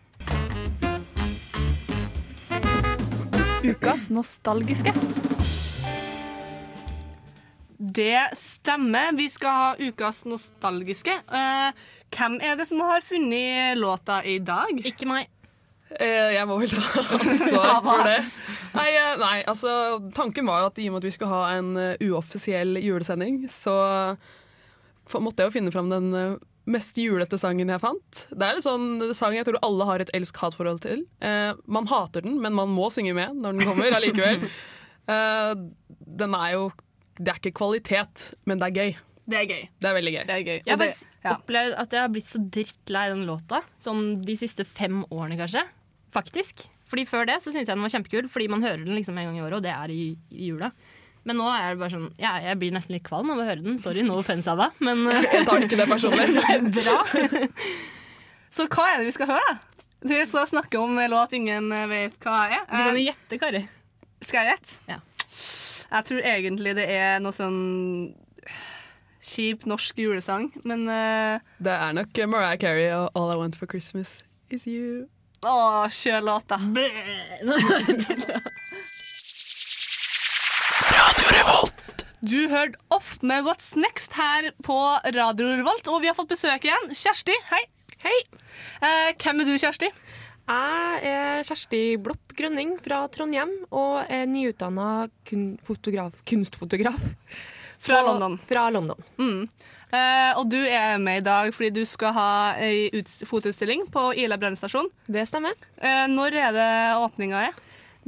[3.65, 4.93] Ukas nostalgiske.
[7.79, 9.13] Det stemmer.
[9.15, 11.15] Vi skal ha ukas nostalgiske.
[11.31, 11.71] Uh,
[12.11, 14.81] hvem er det som har funnet låta i dag?
[14.83, 15.29] Ikke meg.
[15.95, 18.19] Uh, jeg må vel ta ansvar for det.
[18.75, 19.71] Nei, uh, nei, altså
[20.15, 21.71] Tanken var at i og med at vi skulle ha en
[22.03, 23.79] uoffisiell julesending, så
[25.15, 26.11] måtte jeg jo finne fram den
[26.69, 28.25] mest julete sangen jeg fant.
[28.29, 31.05] Det er en sånn sang jeg tror alle har et elsk-hat-forhold til.
[31.25, 34.45] Eh, man hater den, men man må synge med når den kommer allikevel.
[35.09, 35.51] Eh,
[36.21, 36.65] den er jo
[37.19, 38.97] Det er ikke kvalitet, men det er gøy.
[39.29, 39.63] Det er gøy.
[39.77, 40.21] Det er veldig gøy.
[40.25, 40.55] Det er gøy.
[40.58, 41.34] Jeg har faktisk ja.
[41.36, 43.60] opplevd at jeg har blitt så drittlei den låta.
[43.82, 45.65] Sånn de siste fem årene, kanskje.
[46.15, 46.65] Faktisk.
[46.89, 49.29] Fordi Før det så syntes jeg den var kjempekul, fordi man hører den liksom en
[49.29, 50.01] gang i året, og det er i,
[50.34, 50.71] i jula.
[51.27, 53.62] Men nå er det bare sånn ja, Jeg blir nesten litt kvalm av å høre
[53.62, 53.75] den.
[53.84, 56.47] Sorry, no offense av deg, men Jeg tar ikke det personlig.
[56.79, 56.95] Bra.
[58.55, 59.51] Så hva er det vi skal høre?
[59.51, 59.84] da?
[60.10, 62.63] Vi skal snakke om låt ingen vet hva er.
[62.63, 63.62] Du kan jo Eh, gjette, Kari.
[64.23, 64.79] Skal jeg gjette?
[64.89, 64.97] Ja.
[65.89, 67.62] Jeg tror egentlig det er noe sånn
[69.25, 73.65] kjip norsk julesang, men uh, Det er nok Mariah Carey og All I Want for
[73.69, 74.21] Christmas
[74.54, 75.08] Is You.
[75.41, 76.60] Å, kjør låta.
[82.19, 84.78] Du hørte Off med What's Next her på
[85.15, 86.89] Radio Revolt, og vi har fått besøk igjen.
[86.91, 87.62] Kjersti, hei.
[88.04, 88.17] Hei.
[88.84, 89.89] Uh, hvem er du, Kjersti?
[90.49, 97.03] Jeg er Kjersti Blopp Grønning fra Trondheim og er nyutdanna kun kunstfotograf.
[97.79, 98.39] Fra London.
[98.49, 98.97] Fra London.
[99.21, 99.43] Mm.
[99.93, 104.09] Eh, og du er med i dag fordi du skal ha ei uts- fotoutstilling på
[104.17, 104.89] Ila brannstasjon.
[105.07, 105.53] Det stemmer.
[105.77, 107.53] Eh, når er det åpninga er?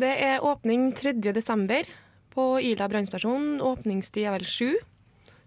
[0.02, 1.14] Det er åpning 3.
[1.34, 1.86] desember
[2.34, 3.60] på Ila brannstasjon.
[3.62, 4.72] Åpningstid er vel sju.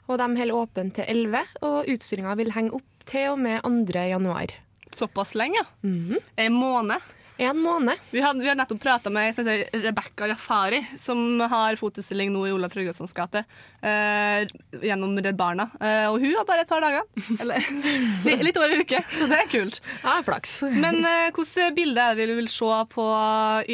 [0.06, 4.06] Og de holder åpent til 11, og utstillinga vil henge opp til og med 2.
[4.14, 4.52] januar.
[4.94, 5.64] Såpass lenge?
[5.82, 6.16] Mhm.
[6.36, 7.12] En måned?
[7.36, 7.98] En måned.
[8.12, 12.30] Vi, hadde, vi har nettopp prata med ei som heter Rebekka Jafari, som har fotutstilling
[12.30, 13.40] nå i Olav Tryggvasons gate
[13.82, 14.44] eh,
[14.86, 15.66] gjennom Redd Barna.
[15.82, 17.02] Eh, og hun har bare et par dager.
[17.42, 19.80] Eller litt over en uke, så det er kult.
[20.04, 20.60] Ja, flaks.
[20.78, 23.06] Men eh, hvilket bilde er det vi vil se på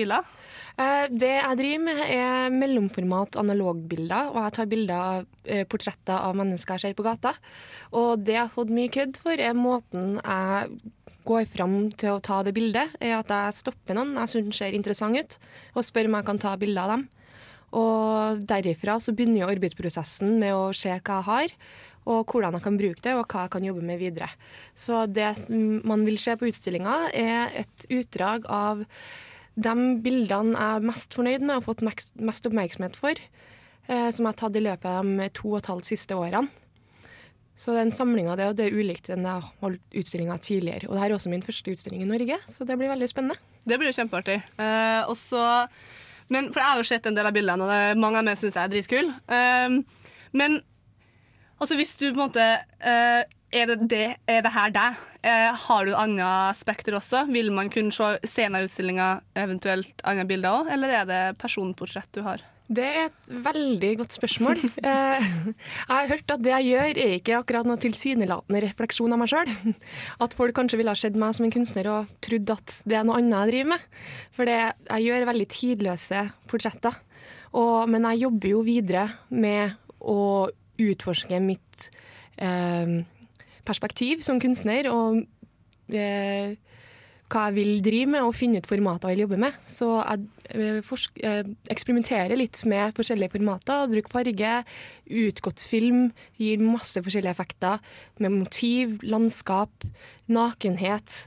[0.01, 0.23] Ila?
[0.81, 6.17] Eh, Det jeg driver med, er mellomformat analogbilder, og jeg tar bilder av eh, portretter
[6.17, 7.35] av mennesker jeg ser på gata.
[7.93, 10.81] Og det jeg har fått mye kødd for, er måten jeg
[11.27, 12.97] går fram til å ta det bildet.
[13.01, 15.39] Er at jeg stopper noen jeg syns ser interessant ut,
[15.75, 17.07] og spør om jeg kan ta bilde av dem.
[17.79, 21.55] Og derifra så begynner jo arbeidsprosessen med å se hva jeg har,
[22.11, 24.31] og hvordan jeg kan bruke det, og hva jeg kan jobbe med videre.
[24.75, 25.29] Så det
[25.87, 28.87] man vil se på utstillinga, er et utdrag av
[29.61, 31.85] de bildene jeg er mest fornøyd med og har fått
[32.31, 33.19] mest oppmerksomhet for,
[33.89, 36.49] eh, som jeg har tatt i løpet av de to og et halvt siste årene.
[37.61, 40.89] Så den samlinga det, det er ulikt enn jeg har holdt utstillinga tidligere.
[40.89, 43.37] Og det her er også min første utstilling i Norge, så det blir veldig spennende.
[43.69, 44.39] Det blir jo kjempeartig.
[44.65, 45.43] Eh, også,
[46.33, 48.39] men, for jeg har jo sett en del av bildene, og det mange av dem
[48.41, 49.13] syns jeg er dritkule.
[49.37, 49.77] Eh,
[50.41, 50.57] men
[51.61, 55.05] altså, hvis du på en måte eh, er, det, det, er det her deg?
[55.21, 57.27] Eh, har du andre spekter også?
[57.29, 62.25] Vil man kunne se senere utstillinga, eventuelt andre bilder òg, eller er det personportrett du
[62.25, 62.47] har?
[62.71, 64.61] Det er et veldig godt spørsmål.
[64.91, 69.21] Eh, jeg har hørt at det jeg gjør, er ikke akkurat noe tilsynelatende refleksjon av
[69.21, 69.51] meg sjøl.
[70.23, 73.05] At folk kanskje ville ha sett meg som en kunstner og trodd at det er
[73.07, 73.85] noe annet jeg driver med.
[74.37, 76.97] For det, jeg gjør veldig tidløse portretter.
[77.59, 80.21] Og, men jeg jobber jo videre med å
[80.81, 81.91] utforske mitt
[82.39, 83.01] eh,
[83.67, 84.89] perspektiv som kunstner.
[84.95, 85.25] og
[85.91, 86.55] eh,
[87.31, 89.59] hva jeg vil drive med, og finne ut formater jeg vil jobbe med.
[89.71, 93.87] Så jeg eh, forsk eh, eksperimenterer litt med forskjellige formater.
[93.93, 94.55] Bruker farge,
[95.25, 96.09] utgått film,
[96.41, 97.83] gir masse forskjellige effekter.
[98.23, 99.87] Med motiv, landskap,
[100.31, 101.23] nakenhet,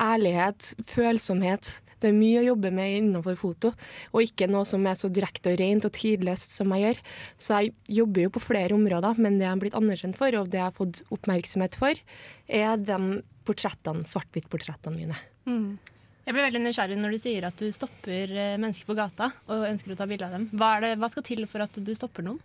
[0.00, 1.78] ærlighet, følsomhet.
[2.00, 3.72] Det er mye å jobbe med innenfor foto,
[4.14, 7.02] og ikke noe som er så direkte og rent og tidløst som jeg gjør.
[7.36, 10.48] Så jeg jobber jo på flere områder, men det jeg har blitt anerkjent for, og
[10.48, 12.00] det jeg har fått oppmerksomhet for,
[12.48, 15.20] er de portrettene, svart-hvitt-portrettene mine.
[15.48, 15.78] Mm.
[16.26, 19.66] Jeg blir veldig nysgjerrig når du sier at du stopper eh, mennesker på gata og
[19.66, 20.48] ønsker å ta bilde av dem.
[20.52, 22.40] Hva, det, hva skal til for at du stopper noen?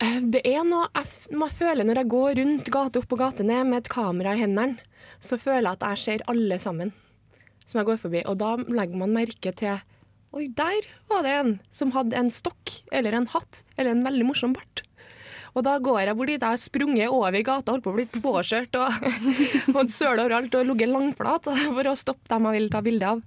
[0.00, 3.46] Eh, Det er noe jeg, jeg føler når jeg går rundt gate opp og gate
[3.46, 4.80] ned med et kamera i hendene,
[5.20, 6.94] så føler jeg at jeg ser alle sammen
[7.66, 8.24] som jeg går forbi.
[8.30, 9.78] Og da legger man merke til
[10.36, 14.26] Oi, der var det en som hadde en stokk eller en hatt eller en veldig
[14.28, 14.82] morsom bart.
[15.56, 16.42] Og da går jeg bort dit.
[16.42, 19.06] Jeg har sprunget over gata, holdt på å bli påkjørt og
[19.76, 23.22] fått søl overalt og ligget langflat for å stoppe dem jeg vil ta bilde av.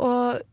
[0.00, 0.46] Og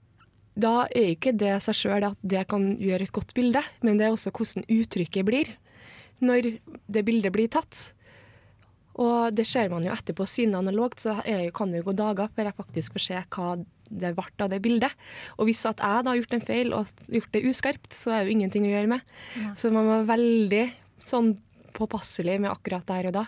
[0.58, 4.08] da er ikke det seg sjøl at det kan gjøre et godt bilde, men det
[4.08, 5.54] er også hvordan uttrykket blir
[6.18, 6.56] når
[6.90, 7.94] det bildet blir tatt.
[8.98, 12.32] Og det ser man jo etterpå, siden analogt, så er, kan det jo gå dager
[12.34, 13.52] før jeg faktisk får se hva
[13.88, 15.06] det ble av det bildet.
[15.38, 18.24] Og hvis at jeg da har gjort en feil og gjort det uskarpt, så er
[18.24, 19.16] det jo ingenting å gjøre med.
[19.38, 19.54] Ja.
[19.62, 20.64] Så man var veldig
[21.08, 21.36] sånn
[21.78, 23.24] påpasselig med akkurat der og da.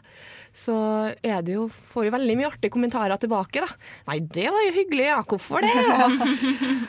[0.55, 0.75] Så
[1.21, 3.89] er det jo, får jo veldig mye artige kommentarer tilbake, da.
[4.09, 5.19] Nei, det var jo hyggelig, ja.
[5.29, 5.73] Hvorfor det?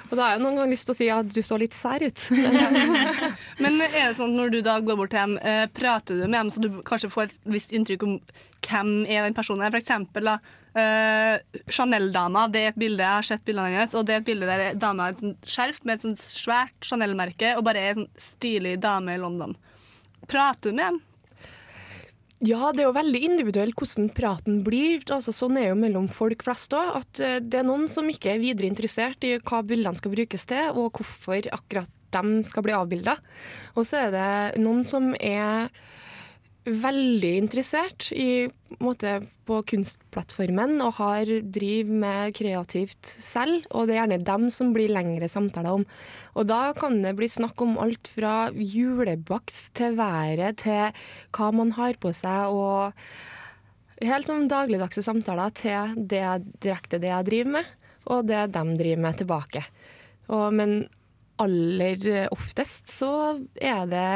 [0.09, 2.05] Og, da har jeg noen ganger lyst til å si at du så litt sær
[2.05, 2.27] ut.
[3.63, 6.25] Men er det sånn at når du da går bort til dem, eh, prater du
[6.25, 8.17] med dem så du kanskje får et visst inntrykk om
[8.65, 9.75] hvem er den personen er?
[9.75, 10.39] For eksempel da,
[10.81, 14.31] eh, Chanel-dama, det er et bilde, jeg har sett bildene hennes, og det er et
[14.31, 18.25] bilde der dama har et skjerf med et svært Chanel-merke og bare er en sånn
[18.31, 19.59] stilig dame i London.
[20.31, 21.01] Prater du med dem?
[22.41, 25.03] Ja, det er jo veldig individuelt hvordan praten blir.
[25.13, 26.95] Altså, sånn er jo mellom folk flest òg.
[27.03, 30.49] At eh, det er noen som ikke er videre interessert i hva bildene skal brukes
[30.49, 33.19] til, og hvorfor akkurat de skal bli avbilda.
[33.77, 35.69] Og så er det noen som er
[36.83, 38.47] veldig interessert i,
[38.83, 39.19] måte,
[39.49, 44.93] på kunstplattformen og har driver med kreativt selv, og det er gjerne dem som blir
[44.93, 45.87] lengre samtaler om.
[46.39, 51.03] Og da kan det bli snakk om alt fra julebakst til været til
[51.37, 56.25] hva man har på seg, og helt sånn dagligdagse samtaler til det
[56.63, 57.75] direkte det jeg driver med,
[58.11, 59.67] og det de driver med tilbake.
[60.31, 60.81] Og, men
[61.41, 63.13] aller oftest så
[63.57, 64.09] er det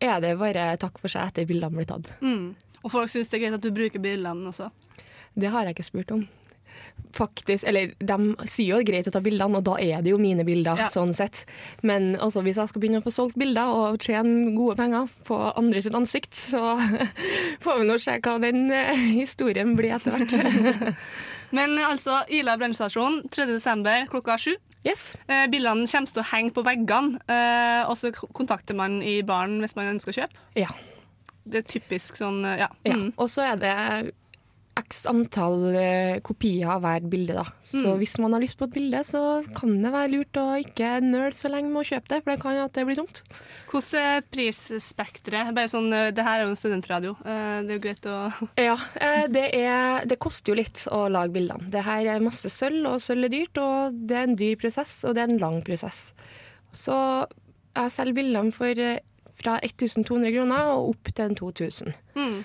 [0.00, 2.10] er det bare takk for seg etter bildene blir tatt.
[2.20, 2.54] Mm.
[2.82, 4.70] Og folk syns det er greit at du bruker bildene også.
[5.36, 6.26] Det har jeg ikke spurt om.
[7.16, 10.12] Faktisk, eller De sier jo det er greit å ta bildene, og da er det
[10.12, 10.82] jo mine bilder.
[10.84, 10.88] Ja.
[10.92, 11.44] sånn sett.
[11.86, 15.38] Men altså, hvis jeg skal begynne å få solgt bilder og tjene gode penger på
[15.56, 16.76] andre sitt ansikt, så
[17.64, 20.94] får vi nå se hva den eh, historien blir etter hvert.
[21.56, 24.08] Men altså, Ila brannstasjon 3.12.
[24.12, 24.56] klokka sju.
[24.86, 25.16] Yes.
[25.26, 29.58] Eh, bildene kommer til å henge på veggene, eh, og så kontakter man i baren
[29.64, 30.44] hvis man ønsker å kjøpe.
[30.58, 30.70] Ja.
[31.46, 32.66] Det er typisk sånn, ja.
[32.66, 32.70] ja.
[32.86, 32.94] Ja.
[32.98, 33.10] Mm.
[33.18, 33.74] Og så er det
[34.76, 37.32] x antall eh, kopier av hvert bilde.
[37.34, 37.44] da.
[37.64, 37.98] Så Mm.
[37.98, 41.32] hvis man har lyst på et bilde, så kan det være lurt å ikke nøle
[41.34, 43.22] så lenge med å kjøpe det, for det kan at det blir tomt.
[43.70, 45.54] Hvordan er prisspekteret?
[45.56, 47.16] Bare sånn, eh, det her er jo en studentradio.
[47.24, 48.76] Eh, Det er jo greit å Ja,
[49.28, 51.70] det, er, det koster jo litt å lage bildene.
[51.70, 55.04] Det her er masse sølv, og sølv er dyrt, og det er en dyr prosess,
[55.04, 56.12] og det er en lang prosess.
[56.72, 56.94] Så
[57.76, 58.74] jeg selger bildene for
[59.36, 61.92] fra 1200 kroner og opp til 2000.
[62.16, 62.44] mm.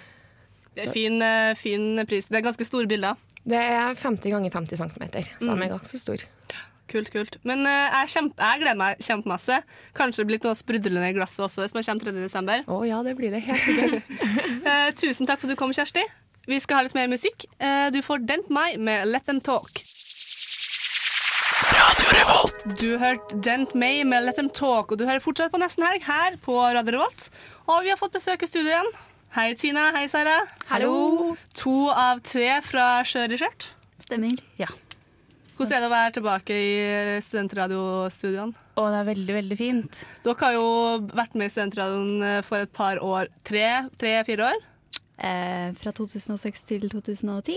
[0.82, 2.28] Det er fin, eh, fin pris.
[2.28, 3.16] Det er ganske store bilder.
[3.42, 5.06] Det er 50 ganger 50 cm,
[5.40, 5.60] så Mm.
[5.60, 6.28] de er ganske store.
[6.92, 7.38] Kult, kult.
[7.48, 9.62] Men uh, jeg, kjempe, jeg gleder meg kjempemasse.
[9.96, 12.12] Kanskje det blir noe sprudlende i glasset også hvis man kommer 3.
[12.20, 12.66] desember.
[12.68, 14.04] Å ja, det blir det helt sikkert.
[14.68, 16.04] uh, tusen takk for at du kom, Kjersti.
[16.52, 17.46] Vi skal ha litt mer musikk.
[17.64, 19.72] Uh, du får Dent My med Let Them Talk.
[22.82, 26.04] Du hørte Dent May med Let Them Talk, og du hører fortsatt på Nesten Helg
[26.08, 27.30] her på Radio Revolt.
[27.70, 28.92] Og vi har fått besøk i studio igjen.
[29.32, 29.94] Hei, Tina.
[29.96, 30.42] Hei, Sara.
[30.68, 31.38] Hallo.
[31.56, 33.70] To av tre fra Skjør i skjørt.
[34.04, 34.42] Stemmer.
[34.60, 34.68] Ja.
[35.56, 36.74] Hvordan er det å være tilbake i
[37.24, 38.60] studentradiostudioene?
[38.76, 40.02] Å, det er veldig, veldig fint.
[40.26, 40.66] Dere har jo
[41.16, 43.32] vært med i studentradioen eh, for et par år.
[43.48, 44.60] Tre-fire år?
[45.24, 47.56] Eh, fra 2006 til 2010.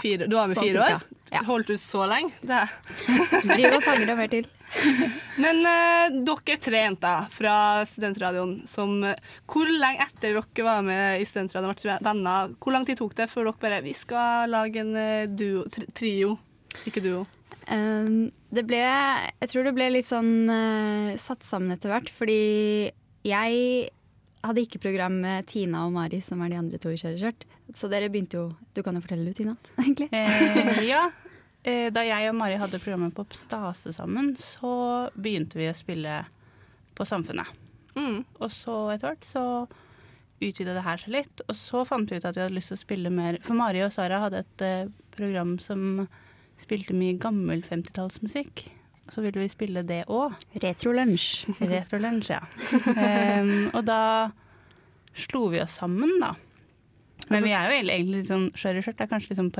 [0.00, 1.06] Fire, du var med Sånn fire år.
[1.32, 1.42] Ja.
[1.48, 2.32] Holdt ut så lenge?
[2.44, 2.64] Det.
[3.48, 4.48] Driver og fanger og mer til.
[5.44, 7.54] Men eh, dere er tre jenter fra
[7.88, 9.18] studentradioen som eh,
[9.50, 13.28] Hvor lenge etter dere var med i studentradioen ble venner, hvor lang tid tok det
[13.28, 16.36] før dere bare Vi skal lage en eh, duo, tri trio,
[16.88, 17.22] ikke duo?
[17.68, 22.40] Um, det ble Jeg tror det ble litt sånn uh, satt sammen etter hvert, fordi
[23.22, 23.92] jeg
[24.42, 27.46] hadde ikke program med Tina og Mari, som er de andre to i Kjøreskjørt.
[27.78, 30.08] Så dere begynte jo Du kan jo fortelle det, Tina, egentlig.
[30.12, 31.06] Eh, ja.
[31.62, 36.22] Eh, da jeg og Mari hadde programmet på Stase sammen, så begynte vi å spille
[36.98, 37.58] på Samfunnet.
[38.42, 39.44] Og så etter hvert så
[40.42, 42.78] utvida det her seg litt, og så fant vi ut at vi hadde lyst til
[42.78, 46.06] å spille mer For Mari og Sara hadde et eh, program som
[46.60, 48.64] spilte mye gammel 50-tallsmusikk.
[49.10, 50.36] Så ville vi spille det òg.
[50.62, 51.48] Retrolunsj.
[51.72, 52.40] Retrolunsj, ja.
[53.42, 53.98] um, og da
[55.14, 56.34] slo vi oss sammen, da.
[57.28, 59.38] Men Altså- vi er jo egentlig litt sånn Skjør i skjørt Det er kanskje litt
[59.38, 59.52] sånn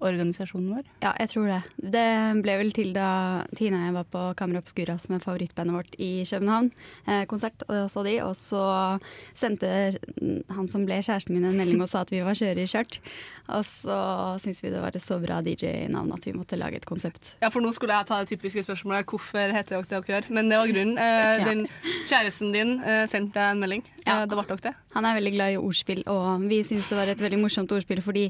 [0.00, 0.84] paraplyorganisasjonen vår.
[1.02, 1.60] Ja, jeg tror det.
[1.92, 2.04] Det
[2.44, 6.24] ble vel til da Tina og jeg var på Obscura, som er favorittbandet vårt i
[6.28, 6.70] København.
[7.06, 8.16] Eh, konsert, og så de.
[8.24, 8.62] Og så
[9.34, 9.70] sendte
[10.50, 13.00] han som ble kjæresten min en melding og sa at vi var skjøre i skjørt.
[13.50, 13.94] Og så
[14.38, 17.34] syntes vi det var et så bra DJ-navn at vi måtte lage et konsept.
[17.42, 20.28] Ja, for nå skulle jeg ta det typiske spørsmålet hvorfor heter dere det dere gjør.
[20.30, 20.98] Men det var grunnen.
[20.98, 21.44] Eh, Ja.
[21.44, 21.66] den
[22.06, 23.82] Kjæresten din eh, sendte deg en melding.
[24.06, 24.24] ja.
[24.26, 24.74] det ble dere det.
[24.94, 28.00] Han er veldig glad i ordspill, og vi syns det var et veldig morsomt ordspill
[28.02, 28.24] fordi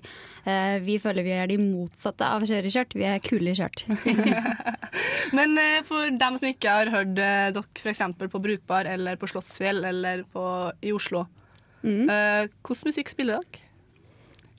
[0.45, 2.97] eh, vi føler vi er de motsatte av skjøre i skjørt.
[2.99, 3.85] Vi er kule i skjørt.
[5.37, 8.05] Men eh, for dem som ikke har hørt eh, dere f.eks.
[8.21, 10.45] på Brukbar eller på Slottsfjell eller på,
[10.83, 11.27] i Oslo,
[11.83, 12.07] mm.
[12.07, 13.70] hvordan musikk spiller dere?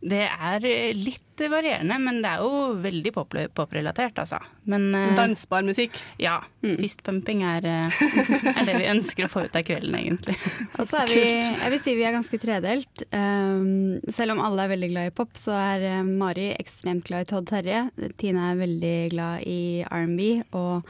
[0.02, 4.40] Det er eh, litt varierende, men det er jo veldig pop- poprelatert, altså.
[4.70, 5.94] Men, eh, Dansbar musikk?
[6.22, 6.40] Ja.
[6.64, 8.00] Fistpumping er, eh,
[8.56, 10.36] er det vi ønsker å få ut av kvelden, egentlig.
[10.80, 13.06] Og så er vi, jeg vil si vi er ganske tredelt.
[13.14, 17.32] Um, selv om alle er veldig glad i pop, så er Mari ekstremt glad i
[17.36, 17.86] Todd Terje.
[18.22, 20.86] Tina er veldig glad i R&B, og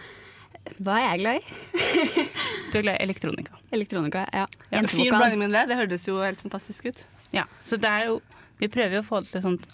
[0.83, 2.27] hva er jeg glad i?
[2.71, 3.57] Du er glad i elektronika.
[3.75, 4.45] Elektronika, ja.
[4.71, 5.65] Ja, fin blanding med det.
[5.71, 7.01] Det hørtes jo helt fantastisk ut.
[7.35, 8.21] Ja, så det er jo
[8.61, 9.67] Vi prøver jo å få det til sånt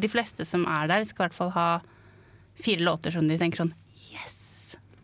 [0.00, 1.68] De fleste som er der, skal i hvert fall ha
[2.60, 3.72] fire låter som de tenker sånn
[4.10, 4.26] Ja,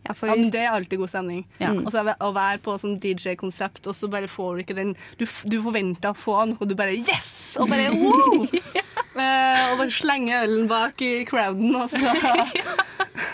[0.07, 1.41] Ja, men det er alltid god stemning.
[1.59, 1.73] Ja.
[1.75, 4.77] Og så er det å være på sånn DJ-konsept, og så bare får du ikke
[4.77, 7.57] den Du, du forventer å få noe, og du bare yes!
[7.59, 8.47] Og bare wow!
[9.17, 12.13] Eh, og bare slenge ølen bak i crowden, og så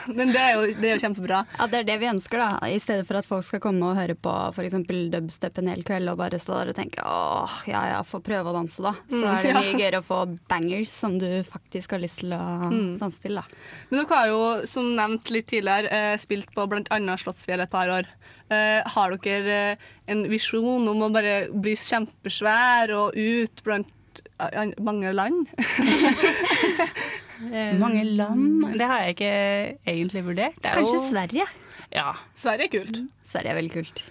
[0.13, 1.37] Men det er, jo, det er jo kjempebra.
[1.57, 2.67] Ja, Det er det vi ønsker, da.
[2.71, 4.75] I stedet for at folk skal komme og høre på f.eks.
[5.13, 8.51] dubstep en hel kveld og bare stå der og tenke åh, ja ja, få prøve
[8.51, 8.91] å danse, da.
[9.07, 10.19] Så Mm, er det mye gøyere å få
[10.51, 12.41] bangers som du faktisk har lyst til å
[12.73, 12.97] Mm.
[12.99, 13.43] danse til, da.
[13.89, 17.17] Men dere har jo, som nevnt litt tidligere, eh, spilt på bl.a.
[17.23, 18.07] Slottsfjell et par år.
[18.51, 19.77] Eh, har dere
[20.07, 23.87] en visjon om å bare bli kjempesvær og ut blant
[24.39, 25.47] eh, mange land?
[27.79, 28.63] Mange land?
[28.77, 29.31] Det har jeg ikke
[29.89, 30.57] egentlig vurdert.
[30.63, 31.45] Det er Kanskje jo- Sverige?
[31.93, 32.13] Ja.
[32.37, 32.99] Sverige er kult.
[33.27, 34.03] Sverige er veldig kult.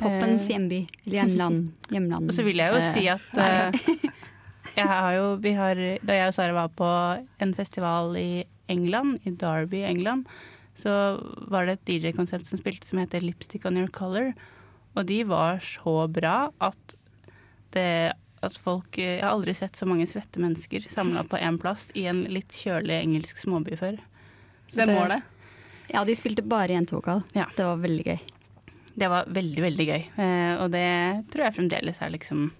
[0.00, 0.80] Poppens Eh, hjemby.
[1.06, 1.72] Eller hjemland.
[1.94, 2.28] hjemland.
[2.30, 3.48] Og så vil jeg jo Eh, si at nei.
[3.48, 4.10] eh,
[4.76, 6.88] jeg har jo, vi har, Da jeg og Sara var på
[7.40, 10.26] en festival i England, i Derby i England,
[10.76, 11.18] så
[11.50, 14.32] var det et DJ-konsept som spilte som heter Lipstick on your color.
[14.96, 16.96] Og de var så bra at
[17.72, 18.12] det
[18.46, 22.06] at folk Jeg har aldri sett så mange svette mennesker samla på én plass i
[22.10, 24.00] en litt kjølig engelsk småby før.
[24.70, 25.22] Så Det er målet.
[25.90, 27.24] Ja, de spilte bare jentevokal.
[27.34, 28.20] Det var veldig gøy.
[29.00, 30.02] Det var veldig, veldig gøy.
[30.22, 30.88] Eh, og det
[31.32, 32.50] tror jeg fremdeles er liksom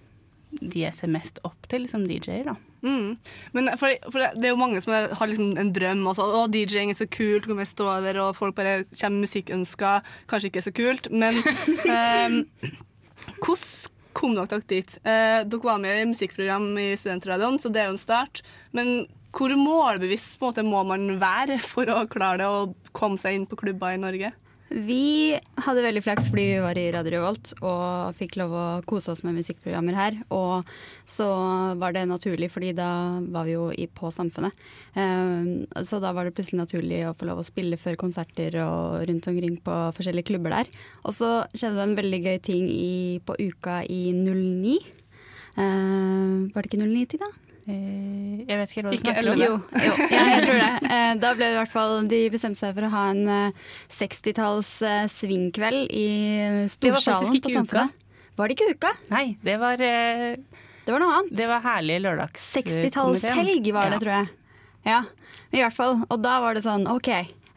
[0.51, 2.55] de jeg ser mest opp til som DJ-er, da.
[2.81, 3.15] Mm.
[3.55, 6.03] Men for, for det det er jo mange som har liksom en drøm.
[6.11, 6.25] Også.
[6.25, 10.11] Å, DJ-ing er så kult, kommer jeg stå der, og folk bare kommer med musikkønsker.
[10.31, 12.41] Kanskje ikke så kult, men um,
[13.45, 14.97] hvordan kom dere dit?
[15.03, 18.43] Eh, dere var med i musikkprogram i Studentradioen, så det er jo en start.
[18.75, 23.47] Men hvor målbevisst måte, må man være for å klare det å komme seg inn
[23.49, 24.33] på klubber i Norge?
[24.71, 29.11] Vi hadde veldig flaks fordi vi var i Radio Revolt og fikk lov å kose
[29.11, 30.15] oss med musikkprogrammer her.
[30.31, 30.69] Og
[31.03, 31.27] så
[31.81, 33.67] var det naturlig, fordi da var vi jo
[33.97, 34.55] på Samfunnet.
[34.95, 39.03] Eh, så da var det plutselig naturlig å få lov å spille før konserter og
[39.11, 40.71] rundt omkring på forskjellige klubber der.
[41.03, 44.79] Og så skjedde det en veldig gøy ting i, på uka i 09.
[45.59, 47.33] Eh, var det ikke 09 da?
[47.67, 49.41] Jeg vet ikke hva du Ikke snakker om.
[49.41, 49.53] Jo,
[49.85, 50.69] jo ja, jeg tror det.
[50.91, 53.65] Eh, Da ble det i hvert fall De bestemte seg for å ha en eh,
[53.93, 56.07] 60-talls svingkveld swingkveld i
[56.81, 57.59] Det var Storsalen faktisk på ikke uka.
[57.59, 58.07] Samfunnet.
[58.39, 58.93] Var det ikke uka?
[59.11, 60.35] Nei, det var eh,
[60.85, 61.35] Det var noe annet.
[61.37, 62.47] Det var herlig lørdags...
[62.57, 64.01] 60-tallshelg var det, Ja.
[64.01, 64.31] tror jeg.
[64.87, 65.01] Ja,
[65.53, 65.99] i hvert fall.
[66.09, 67.09] Og da var det sånn, OK.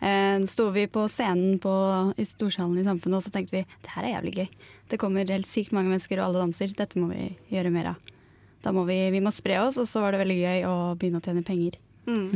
[0.05, 1.73] Eh, sto vi på scenen på,
[2.21, 4.49] i Storsalen i Samfunnet, og så tenkte vi det her er jævlig gøy.
[4.93, 6.75] Det kommer helt sykt mange mennesker, og alle danser.
[6.77, 8.14] Dette må vi gjøre mer av.
[8.65, 11.21] Da må vi, vi må spre oss, og så var det veldig gøy å begynne
[11.21, 11.79] å tjene penger.
[12.05, 12.29] Mm.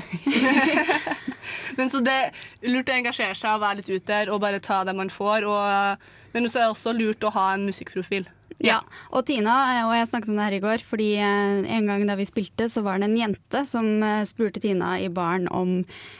[1.78, 4.62] men så det er lurt å engasjere seg og være litt ute der og bare
[4.64, 5.48] ta det man får.
[5.48, 8.28] Og, men så er det også lurt å ha en musikkprofil.
[8.58, 8.80] Ja,
[9.14, 12.02] og Tina eh, og jeg snakket om det her i går, fordi eh, en gang
[12.08, 15.78] da vi spilte, så var det en jente som eh, spurte Tina i baren om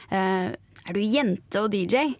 [0.09, 2.13] Er du jente og DJ?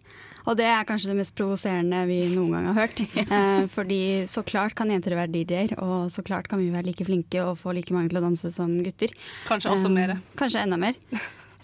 [0.48, 3.02] Og det er kanskje det mest provoserende vi noen gang har hørt.
[3.30, 7.04] Eh, fordi så klart kan jenter være DJ-er, og så klart kan vi være like
[7.06, 9.12] flinke og få like mange til å danse som gutter.
[9.48, 10.16] Kanskje også Eh, mer.
[10.40, 10.96] Kanskje enda mer.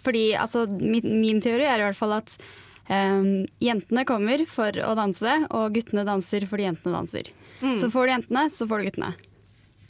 [0.05, 2.37] Fordi altså, min, min teori er i hvert fall at
[2.93, 7.33] eh, jentene kommer for å danse, og guttene danser fordi jentene danser.
[7.65, 7.75] Mm.
[7.81, 9.15] Så får du jentene, så får du guttene.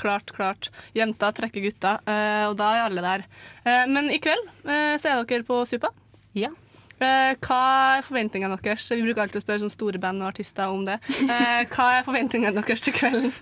[0.01, 0.71] Klart, klart.
[0.97, 3.27] Jenter trekker gutta, eh, og da er alle der.
[3.65, 5.93] Eh, men i kveld eh, så er dere på Supa.
[6.37, 6.51] Ja.
[6.97, 7.61] Eh, hva
[7.99, 8.87] er forventningene deres?
[8.89, 10.99] Vi bruker alltid å spørre sånn store band og artister om det.
[11.27, 13.33] Eh, hva er forventningene deres til kvelden?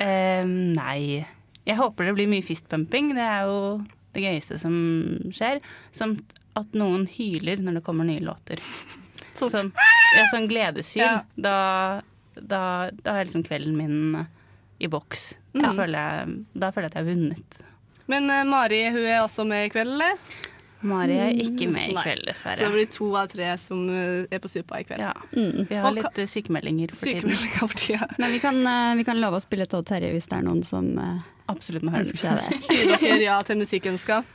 [0.00, 0.44] Uh,
[0.76, 1.26] nei
[1.68, 3.12] Jeg håper det blir mye fistpumping.
[3.16, 3.58] Det er jo
[4.16, 4.74] det gøyeste som
[5.32, 5.60] skjer.
[5.96, 8.60] Samt at noen hyler når det kommer nye låter.
[9.40, 9.70] Sånn,
[10.16, 11.00] ja, sånn gledeshyl.
[11.04, 11.22] Ja.
[11.40, 11.56] Da,
[12.36, 12.62] da,
[12.92, 14.26] da er liksom kvelden min
[14.82, 15.30] i boks.
[15.54, 15.76] Da, Mm.
[15.76, 17.56] føler jeg, da føler jeg at jeg har vunnet.
[18.12, 20.16] Men uh, Mari hun er også med i kveld, eller?
[20.82, 22.56] Mari er ikke med i kveld, dessverre.
[22.58, 25.02] Så det blir to av tre som eh, er på Supa i kveld.
[25.04, 25.12] Ja.
[25.36, 25.66] Mm.
[25.70, 27.02] Vi har Og litt eh, sykemeldinger for.
[27.06, 28.08] Sykemeldinger for tida.
[28.18, 30.62] Men vi kan, eh, vi kan love å spille Todd Terje hvis det er noen
[30.66, 30.90] som
[31.52, 32.60] Absolutt må høre ønsker seg det.
[32.68, 34.30] Sier dere ja til musikkønsker?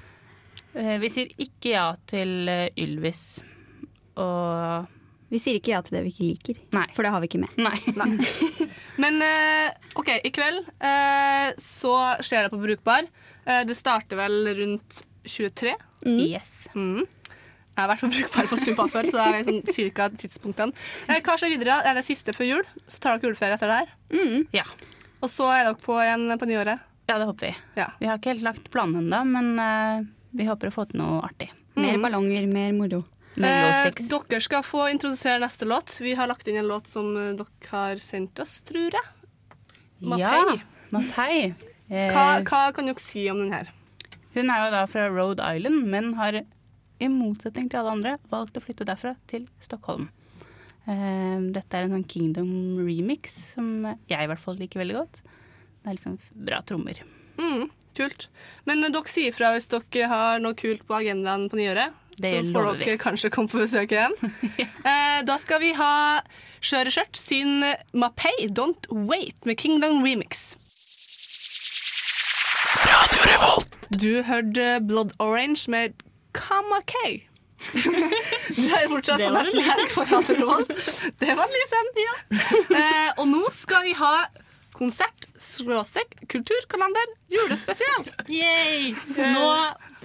[0.78, 3.24] Eh, Vi sier ikke ja til Ylvis.
[4.18, 4.88] Og
[5.34, 6.86] Vi sier ikke ja til det vi ikke liker, Nei.
[6.95, 7.58] for det har vi ikke med.
[7.60, 7.76] Nei.
[9.04, 11.93] Men eh, OK, i kveld eh, så
[12.24, 13.10] skjer det på Brukbar.
[13.45, 15.76] Eh, det starter vel rundt 23.
[16.06, 16.68] Yes.
[16.76, 17.06] Mm.
[17.78, 20.74] Jeg har vært på Brukbar på Supa før, så jeg vet sånn cirka tidspunktene.
[21.08, 21.80] Eh, hva skjer videre?
[21.86, 22.64] Er det siste før jul?
[22.89, 23.91] Så tar dere juleferie etter det her?
[24.14, 24.48] Mm.
[24.56, 24.66] Ja.
[25.22, 26.86] Og så er dere på igjen på nyåret?
[27.08, 27.56] ja, det håper vi.
[27.80, 27.91] Ja.
[28.02, 30.02] Vi har ikke helt lagt planen ennå, men uh,
[30.36, 31.48] vi håper å få til noe artig.
[31.78, 33.04] Mer ballonger, mer moro.
[33.38, 36.00] Eh, dere skal få introdusere neste låt.
[36.02, 39.06] Vi har lagt inn en låt som eh, dere har sendt oss, tror jeg.
[40.02, 40.58] Ja, Mapei.
[40.91, 41.38] Mapei.
[41.88, 43.70] Eh, Hva, hva kan dere si om den her?
[44.38, 48.58] Hun er jo da fra Rhode Island, men har i motsetning til alle andre valgt
[48.58, 50.12] å flytte derfra til Stockholm.
[50.88, 55.22] Eh, dette er en sånn Kingdom remix som jeg i hvert fall liker veldig godt.
[55.82, 57.02] Det er liksom bra trommer.
[57.38, 57.68] Mm,
[57.98, 58.28] kult.
[58.70, 61.98] Men eh, dere sier fra hvis dere har noe kult på agendaen på nyåret.
[62.18, 63.02] Det så får dere vi.
[63.02, 64.16] kanskje komme på besøk igjen.
[64.90, 65.92] eh, da skal vi ha
[66.58, 67.62] Skjøre skjørt sin
[67.94, 70.56] Mapei Don't Wait med Kingdom Remix.
[74.01, 75.89] Du hørte Blood Orange med
[76.34, 76.93] Kama K.
[77.74, 80.74] Du er fortsatt Det på var nesten helg på Radio Revolt.
[81.20, 82.01] Det var litt sent.
[82.78, 84.12] Eh, og nå skal vi ha
[84.78, 88.05] konsert, skråstrek, kulturkalender, julespesial.
[88.32, 88.93] Yay!
[89.17, 89.47] Nå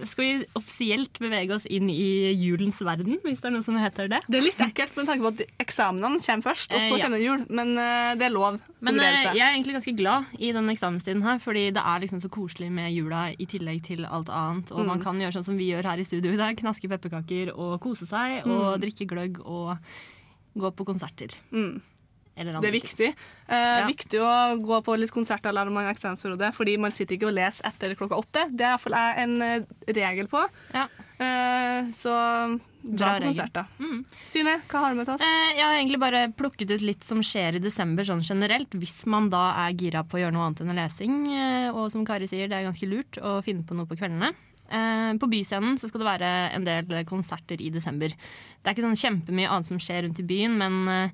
[0.09, 4.09] skal vi offisielt bevege oss inn i julens verden, hvis det er noe som heter
[4.11, 4.23] det.
[4.33, 7.29] Det er litt ekkelt med tanke på at eksamenene kommer først, og så kommer ja.
[7.31, 7.45] jul.
[7.53, 8.59] Men eh, det er lov.
[8.83, 12.23] Men eh, jeg er egentlig ganske glad i denne eksamenstiden her, fordi det er liksom
[12.25, 14.73] så koselig med jula i tillegg til alt annet.
[14.73, 14.89] Og Mm.
[14.95, 17.77] man kan gjøre sånn som vi gjør her i studio i dag, knaske pepperkaker og
[17.85, 18.81] kose seg og Mm.
[18.83, 19.77] drikke gløgg og
[20.59, 21.37] gå på konserter.
[21.53, 21.81] Mm.
[22.35, 23.09] Det er viktig.
[23.53, 27.29] Eh, Viktig å gå på litt konserter eller arrangement i eksamensperiode, fordi man sitter ikke
[27.29, 28.47] og leser etter klokka åtte.
[28.51, 30.41] Det er iallfall en eh, regel på.
[30.73, 30.87] Ja.
[31.23, 32.15] Eh, så
[32.83, 33.27] dra på regel.
[33.29, 33.67] konserter.
[33.79, 33.99] Mm.
[34.31, 35.27] Stine, hva har du med til oss?
[35.27, 39.03] Eh, jeg har egentlig bare plukket ut litt som skjer i desember sånn generelt, hvis
[39.13, 41.19] man da er gira på å gjøre noe annet enn lesing.
[41.37, 44.33] Eh, og som Kari sier, det er ganske lurt å finne på noe på kveldene.
[44.73, 48.09] Eh, på Byscenen så skal det være en del konserter i desember.
[48.17, 51.13] Det er ikke sånn kjempemye annet som skjer rundt i byen, men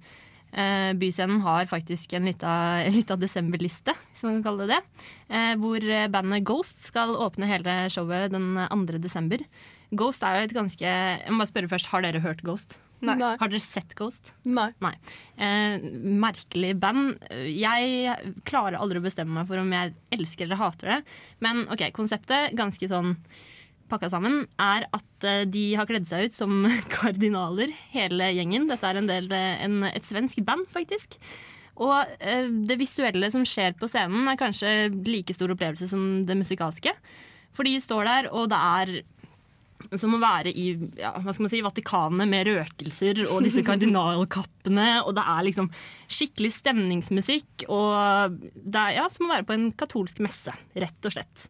[0.52, 2.52] eh, Byscenen har faktisk en lita,
[2.96, 5.06] lita desemberliste, hvis man kan kalle det det.
[5.28, 8.98] Eh, hvor bandet Ghost skal åpne hele showet den 2.
[9.02, 9.44] desember.
[9.96, 12.78] Ghost er jo et ganske Jeg må bare spørre først, har dere hørt Ghost?
[12.98, 13.14] Nei.
[13.14, 13.34] Nei.
[13.38, 14.32] Har dere sett Ghost?
[14.48, 14.72] Nei.
[15.38, 15.84] Eh,
[16.18, 17.20] merkelig band.
[17.30, 18.16] Jeg
[18.48, 20.98] klarer aldri å bestemme meg for om jeg elsker eller hater det.
[21.44, 23.14] Men ok, konseptet, ganske sånn
[23.90, 26.64] pakka sammen, er at eh, de har kledd seg ut som
[26.94, 28.68] kardinaler, hele gjengen.
[28.70, 31.18] Dette er en del, eh, en, et svensk band, faktisk.
[31.78, 34.72] Og eh, det visuelle som skjer på scenen, er kanskje
[35.06, 36.94] like stor opplevelse som det musikalske.
[37.54, 38.98] For de står der, og det er
[39.96, 44.88] som å være i ja, hva skal man si, Vatikanet med røkelser og disse kardinalkappene.
[45.06, 45.70] Og det er liksom
[46.10, 47.68] skikkelig stemningsmusikk.
[47.70, 51.46] Og det er ja, som å være på en katolsk messe, rett og slett.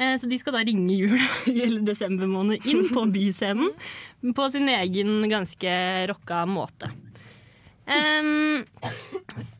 [0.00, 3.70] Eh, Så de skal da ringe i hele desember måned inn på byscenen
[4.36, 5.76] på sin egen ganske
[6.10, 6.90] rocka måte.
[7.90, 8.60] Um,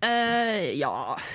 [0.04, 0.90] uh, ja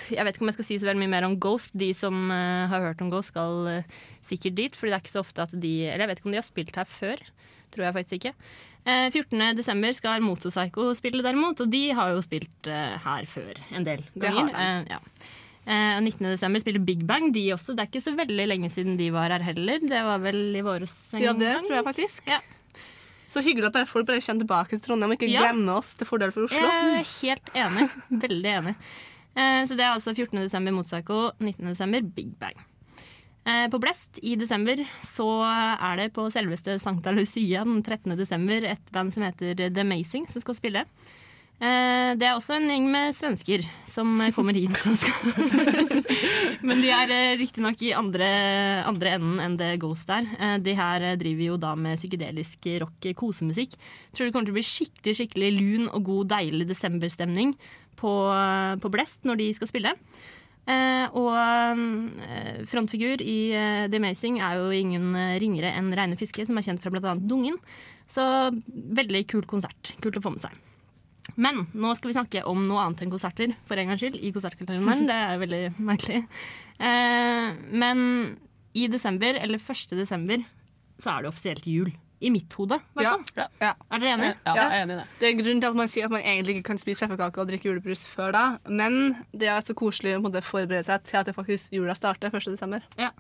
[0.08, 1.74] Jeg vet ikke om jeg skal si så veldig mye mer om Ghost.
[1.76, 4.78] De som uh, har hørt om Ghost, skal uh, sikkert dit.
[4.78, 6.48] Fordi det er ikke så ofte at de Eller jeg vet ikke om de har
[6.48, 7.26] spilt her før.
[7.76, 8.34] Tror jeg faktisk ikke.
[8.86, 9.42] Eh, 14.
[9.58, 11.60] desember skal Motorpsycho spille, derimot.
[11.60, 14.62] Og de har jo spilt her før en del Det har ganger.
[14.62, 15.00] Eh, ja.
[15.66, 16.28] Eh, og 19.
[16.30, 17.74] desember spiller Big Bang, de også.
[17.76, 19.80] Det er ikke så veldig lenge siden de var her heller.
[19.82, 21.66] Det var vel i våres en Ja, det gang.
[21.66, 22.28] tror jeg faktisk.
[22.30, 22.40] Ja.
[23.34, 25.42] Så hyggelig at folk bare kommer tilbake til Trondheim og ikke Ja.
[25.42, 26.62] glemmer oss til fordel for Oslo.
[26.62, 27.90] Jeg er helt enig.
[28.30, 28.76] Veldig enig.
[29.36, 30.40] Eh, Så det er altså 14.
[30.46, 31.66] desember Motpsycho, 19.
[31.68, 32.56] desember Big Bang.
[33.46, 38.16] Eh, På Blest i desember så er det på selveste Sankta Lucia den 13.
[38.18, 40.86] desember et band som heter The Amazing som skal spille.
[41.56, 44.76] Eh, det er også en gjeng med svensker som kommer hit.
[46.68, 48.28] Men de er eh, riktignok i andre,
[48.84, 50.28] andre enden enn det Ghost er.
[50.36, 53.78] Eh, de her eh, driver jo da med psykedelisk rock kosemusikk.
[54.12, 57.56] Tror det kommer til å bli skikkelig skikkelig lun og god, deilig desemberstemning
[57.96, 59.96] på, eh, på Blest når de skal spille.
[60.66, 66.20] Eh, og eh, frontfigur i eh, The Amazing er jo ingen eh, ringere enn Reine
[66.20, 67.16] Fiske, som er kjent fra bl.a.
[67.16, 67.62] Dungen.
[68.12, 68.26] Så
[68.74, 69.96] veldig kul konsert.
[70.04, 70.64] Kult å få med seg.
[71.36, 74.32] Men nå skal vi snakke om noe annet enn konserter, for en gangs skyld, i
[74.36, 75.06] konsertkalenderen.
[75.10, 76.22] Det er veldig merkelig.
[76.80, 78.00] Eh, men
[78.76, 79.96] i desember, eller 1.
[80.00, 80.44] desember,
[81.00, 81.92] så er det offisielt jul.
[82.24, 83.50] I mitt hode, i hvert fall.
[83.60, 84.36] Er dere enige?
[84.48, 85.06] Ja, jeg er enig i det.
[85.20, 87.50] Det er grunnen til at man sier at man egentlig ikke kan spise pepperkaker og
[87.50, 91.36] drikke julebrus før da, men det er så koselig å forberede seg til at det
[91.36, 92.48] faktisk jula starter 1.
[92.56, 92.88] desember.
[92.98, 93.12] Ja.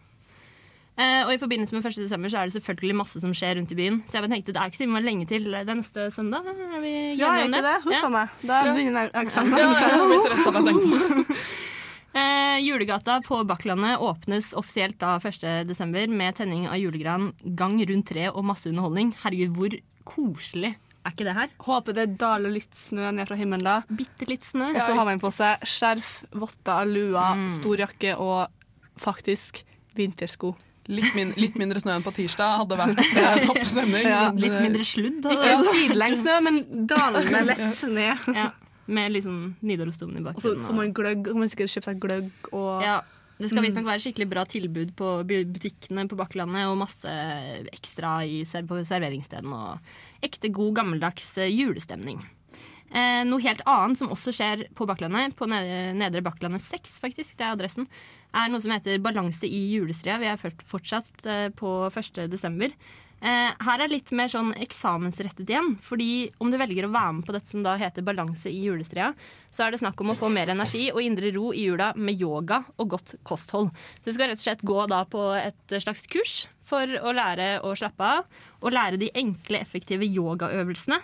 [0.96, 1.98] Eh, og I forbindelse med 1.
[2.06, 3.98] desember så er det selvfølgelig masse som skjer rundt i byen.
[4.08, 6.48] Så jeg tenkte det er ikke så lenge til det er neste søndag.
[6.48, 7.76] Er vi Ja, er ikke det?
[7.84, 8.30] Huff a meg.
[8.48, 9.58] Da begynner eksamen.
[9.60, 9.72] Ja,
[10.56, 11.36] av det
[12.16, 15.68] Eh, julegata på Bakklandet åpnes offisielt da 1.
[15.68, 19.10] desember med tenning av julegran, gang rundt tre og masse underholdning.
[19.20, 19.76] Herregud, hvor
[20.08, 21.50] koselig er ikke det her?
[21.68, 23.76] Håper det daler litt snø ned fra himmelen da.
[23.92, 24.72] Bitte litt snø.
[24.78, 27.50] Og så har man på seg skjerf, votter, lua, Mm.
[27.60, 28.48] stor jakke og
[28.98, 29.66] faktisk
[30.00, 30.56] vintersko.
[30.88, 33.00] Litt, min, litt mindre snø enn på tirsdag hadde vært
[33.48, 34.06] topp stemning.
[34.06, 34.28] Ja.
[34.38, 35.26] Litt eh, mindre sludd.
[35.34, 38.30] Ikke sidelengs snø, men dalende lett ned.
[38.38, 38.52] Ja,
[38.86, 42.02] med litt sånn Nidarosdomen i Og så får man gløgg, kan man sikkert kjøpe seg
[42.04, 43.00] gløgg og Ja,
[43.40, 43.66] det skal Mm.
[43.66, 47.10] visstnok være skikkelig bra tilbud på butikkene på Bakklandet, og masse
[47.74, 52.22] ekstra i, på serveringsstedene, og ekte god gammeldags eh, julestemning.
[52.96, 57.36] Eh, noe helt annet som også skjer på Bakklandet, på Nedre, Nedre Bakklandet 6 faktisk,
[57.36, 57.90] det er adressen,
[58.36, 60.20] er noe som heter Balanse i julestria.
[60.22, 62.26] Vi er fortsatt eh, på 1.
[62.32, 62.74] desember.
[63.26, 65.76] Eh, her er litt mer sånn eksamensrettet igjen.
[65.82, 69.14] fordi om du velger å være med på dette som da heter balanse i julestria,
[69.50, 72.22] så er det snakk om å få mer energi og indre ro i jula med
[72.22, 73.72] yoga og godt kosthold.
[74.02, 77.64] Så du skal rett og slett gå da på et slags kurs for å lære
[77.66, 78.30] å slappe av,
[78.62, 81.00] og lære de enkle, effektive yogaøvelsene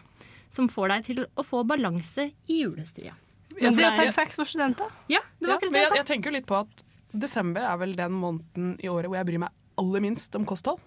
[0.51, 3.15] som får deg til å få balanse i julestria.
[3.61, 4.89] Ja, det er perfekt for studenter.
[5.11, 5.99] Ja, det var akkurat det jeg, sa.
[6.01, 9.43] jeg tenker litt på at desember er vel den måneden i året hvor jeg bryr
[9.45, 10.79] meg aller minst om kosthold.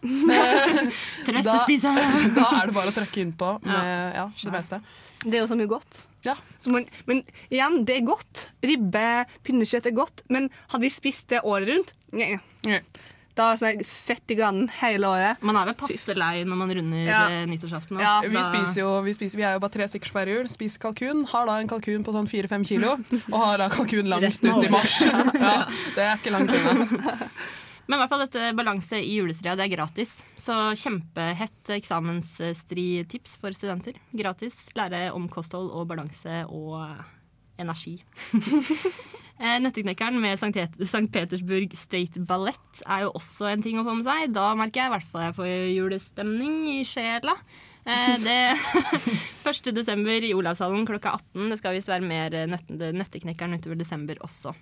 [1.26, 1.92] Trøstespise.
[2.34, 4.80] Da, da er det bare å trykke innpå med ja, det meste.
[5.24, 6.04] Det er jo så mye godt.
[6.24, 8.48] Så man, men igjen, det er godt.
[8.64, 10.24] Ribbe, pinnekjøtt er godt.
[10.32, 11.94] Men hadde vi spist det året rundt?
[12.16, 12.36] Nei.
[12.68, 12.80] Nei.
[13.34, 15.40] Da er det sånn fett i ganen hele året.
[15.42, 17.22] Man er vel passe lei når man runder Ja.
[17.30, 17.98] eh, nyttårsaften.
[17.98, 20.46] Ja, vi, spiser jo, vi, spiser, vi er jo bare tre stykker hver jul.
[20.52, 21.24] Spiser kalkun.
[21.32, 22.94] Har da en kalkun på sånn fire-fem kilo.
[23.34, 25.00] Og har da kalkun langt ut i mars.
[25.44, 25.66] Ja,
[25.96, 27.18] det er ikke langt unna.
[27.86, 30.14] Men i hvert fall dette balanse i julestria, det er gratis.
[30.40, 33.98] Så kjempehett eksamensstritips for studenter.
[34.16, 34.70] Gratis.
[34.78, 36.80] Lære om kosthold og balanse og
[37.58, 37.98] energi.
[39.34, 41.08] Eh, Nøtteknekkeren med St.
[41.10, 44.28] Petersburg State Ballett er jo også en ting å få med seg.
[44.32, 47.34] Da merker jeg i hvert fall jeg får julestemning i sjela.
[47.82, 48.36] Eh, Det
[49.50, 49.72] 1.
[49.74, 51.48] desember i Olavshallen klokka 18.
[51.50, 54.54] Det skal visst være mer nøtte- Nøtteknekkeren utover desember også.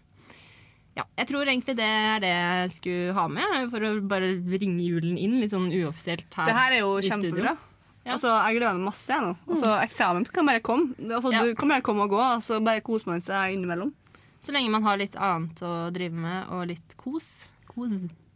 [0.97, 4.81] Ja, jeg tror egentlig det er det jeg skulle ha med, for å bare ringe
[4.89, 7.29] julen inn litt sånn uoffisielt her Det her er jo i studio.
[7.29, 7.55] kjempebra.
[8.05, 9.35] Altså, jeg gleder meg masse jeg nå.
[9.47, 10.95] Altså, eksamen kan bare komme.
[10.99, 11.45] Altså, Ja.
[11.47, 13.93] Du kan bare komme og gå, og så bare koser man seg innimellom.
[14.43, 17.45] Så lenge man har litt annet å drive med, og litt kos.
[17.69, 17.93] Kos.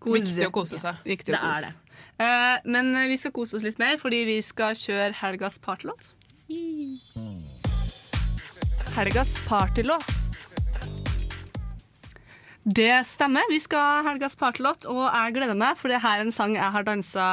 [0.07, 0.95] Viktig å kose seg.
[1.05, 1.75] Viktig å Det er det.
[2.17, 6.13] Uh, men vi skal kose oss litt mer, fordi vi skal kjøre helgas partylåt.
[8.95, 10.26] Helgas partylåt.
[12.67, 13.47] Det stemmer.
[13.47, 16.73] Vi skal helgas partylåt, og jeg gleder meg, for det her er en sang jeg
[16.75, 17.27] har dansa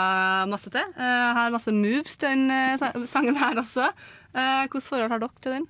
[0.45, 0.83] masse til.
[0.93, 3.87] Eh, Jeg har masse moves til den eh, sangen her også.
[4.35, 5.65] Eh, Hvilket forhold har dere til den?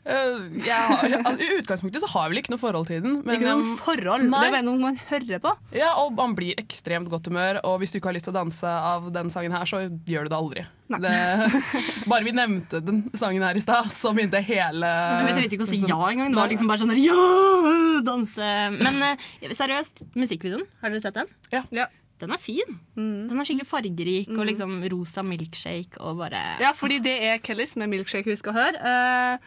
[0.00, 3.18] Uh, jeg har, I utgangspunktet så har jeg vel ikke noe forhold til den.
[3.20, 4.46] Men, Ikke noe um, forhold, nei.
[4.48, 5.52] det er noe man hører på.
[5.76, 8.38] Ja, og man blir ekstremt godt humør, og hvis du ikke har lyst til å
[8.38, 10.64] danse av den sangen her, så gjør du det aldri.
[10.90, 11.12] Det,
[12.10, 15.68] bare vi nevnte den sangen her i stad, så begynte hele Men vi trengte ikke
[15.68, 16.32] å si ja engang.
[16.32, 18.00] Det var liksom bare sånn der, ja!
[18.00, 18.50] Danse.
[18.80, 21.28] Men eh, seriøst, musikkvideoen, har dere sett den?
[21.52, 21.66] Ja.
[21.76, 21.90] Ja.
[22.20, 22.74] Den er fin.
[22.96, 24.48] Den er skikkelig fargerik og Mm.
[24.50, 28.76] liksom rosa milkshake og bare Ja, fordi det er Kellys med milkshake vi skal høre.
[28.76, 29.38] Uh,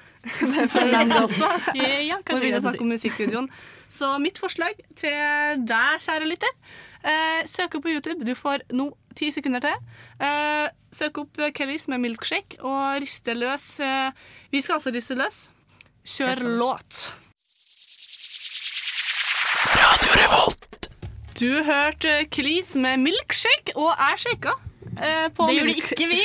[0.68, 1.50] for den også.
[1.76, 3.50] Ja, Når vi begynner å snakke om musikkvideoen.
[3.94, 6.54] Så mitt forslag til deg, kjære lytter,
[7.06, 8.26] uh, søk opp på YouTube.
[8.26, 9.78] Du får nå ti sekunder til.
[10.20, 13.80] Uh, søk opp eh, Kellys med milkshake og riste løs.
[13.82, 14.12] eh,
[14.52, 15.52] vi skal altså riste løs.
[16.06, 17.04] Kjør låt.
[21.44, 24.54] Du hørte Klis med milkshake, og jeg shaka.
[25.04, 26.22] eh, Det gjorde ikke vi.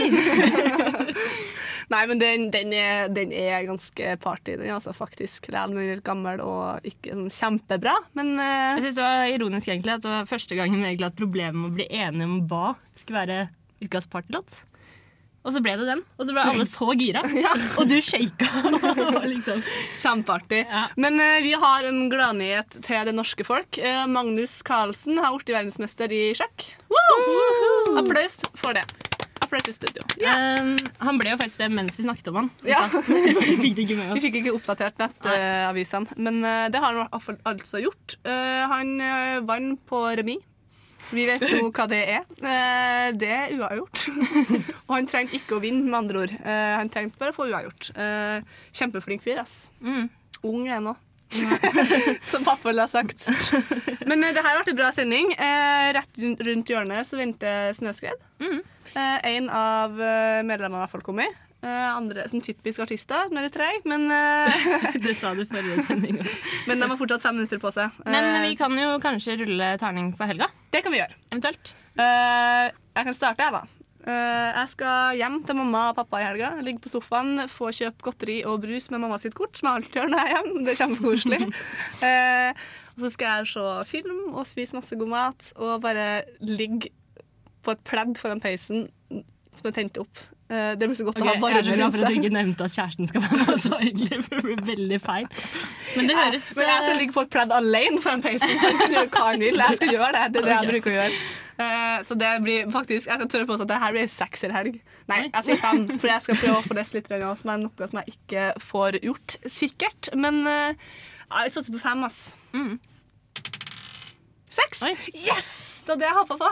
[1.92, 5.48] Nei, men den, den, er, den er ganske party, den altså faktisk.
[5.50, 9.72] Den er litt gammel og ikke sånn kjempebra, men eh, Jeg synes det var ironisk
[9.72, 12.38] egentlig at det var første gangen vi egentlig hadde problemer med å bli enige om
[12.50, 12.66] hva
[13.00, 13.40] skulle være
[13.88, 14.60] ukas partylåt.
[15.46, 16.02] Og så ble det den.
[16.18, 17.22] Og så ble alle så gira.
[17.78, 18.48] Og du shaka.
[19.32, 19.62] liksom.
[19.96, 20.64] Kjempeartig.
[21.00, 23.78] Men uh, vi har en gladnyhet til det norske folk.
[23.80, 26.72] Uh, Magnus Carlsen har blitt verdensmester i sjakk.
[27.96, 28.84] Applaus for det.
[29.46, 30.04] Applaus i studio.
[30.20, 32.52] Um, han ble jo faktisk det mens vi snakket om han.
[32.68, 32.82] Ja.
[33.08, 34.18] vi fikk det ikke med oss.
[34.18, 38.18] Vi fikk ikke oppdatert nettavisene, men eh, det har han altså gjort.
[38.28, 38.98] Han
[39.48, 40.44] vant på remis.
[41.14, 42.24] Vi vet jo hva det er.
[42.38, 44.04] Eh, det er uavgjort.
[44.88, 46.34] Og han trengte ikke å vinne, med andre ord.
[46.38, 47.90] Eh, han trengte bare å få uavgjort.
[47.96, 49.68] Eh, kjempeflink fyr, ass.
[49.82, 51.04] Ung er han òg.
[52.32, 53.26] Som pappa ville ha sagt.
[54.08, 55.34] Men det her ble en bra sending.
[55.36, 58.24] Rett rundt hjørnet så venter Snøskred.
[58.38, 58.62] Mm.
[58.96, 61.47] en av medlemmene har i hvert fall kommet.
[61.58, 63.32] Eh, andre som typisk artister.
[63.32, 64.68] Nå er litt treig, men eh,
[65.04, 66.20] Det sa du forrige sending.
[66.68, 67.96] Men de har fortsatt fem minutter på seg.
[68.06, 70.50] Men Eh, vi kan jo kanskje rulle terning for helga.
[70.70, 71.18] Det kan vi gjøre.
[71.32, 71.74] Eventuelt.
[71.98, 73.78] Eh, jeg kan starte, jeg, da.
[74.08, 76.52] Uh, jeg skal hjem til mamma og pappa i helga.
[76.64, 79.98] Ligge på sofaen, få kjøpe godteri og brus med mamma sitt kort, som jeg alltid
[79.98, 80.62] gjør når jeg er hjemme.
[80.64, 81.40] Det er kjempekoselig.
[82.06, 82.62] uh,
[82.94, 86.08] og så skal jeg se film og spise masse god mat og bare
[86.40, 86.94] ligge
[87.66, 90.24] på et pledd foran peisen som er tent opp.
[90.48, 92.18] Eh, det blir så godt okay, å ha jeg er så glad for at du
[92.22, 93.58] ikke nevnte at kjæresten skal være med.
[93.64, 95.26] Så egentlig, for det blir veldig feil.
[95.96, 98.54] Men det høres Men jeg skal ligge på et pledd alene foran peisen.
[98.54, 99.60] Jeg kan gjøre hva han vil.
[99.64, 100.24] Jeg skal gjøre det.
[100.32, 101.20] Det er det jeg bruker å gjøre.
[101.58, 104.80] Eh, så det blir faktisk Jeg kan tørre på at det her blir sekserhelg.
[105.10, 107.62] Nei, jeg sier fem, for jeg skal prøve å få lest litt, også, som er
[107.66, 110.12] noe som jeg ikke får gjort sikkert.
[110.16, 112.22] Men ja, vi satser på fem, ass.
[114.48, 114.86] Seks!
[115.12, 115.77] Yes!
[115.88, 116.48] Det var det jeg håpa på.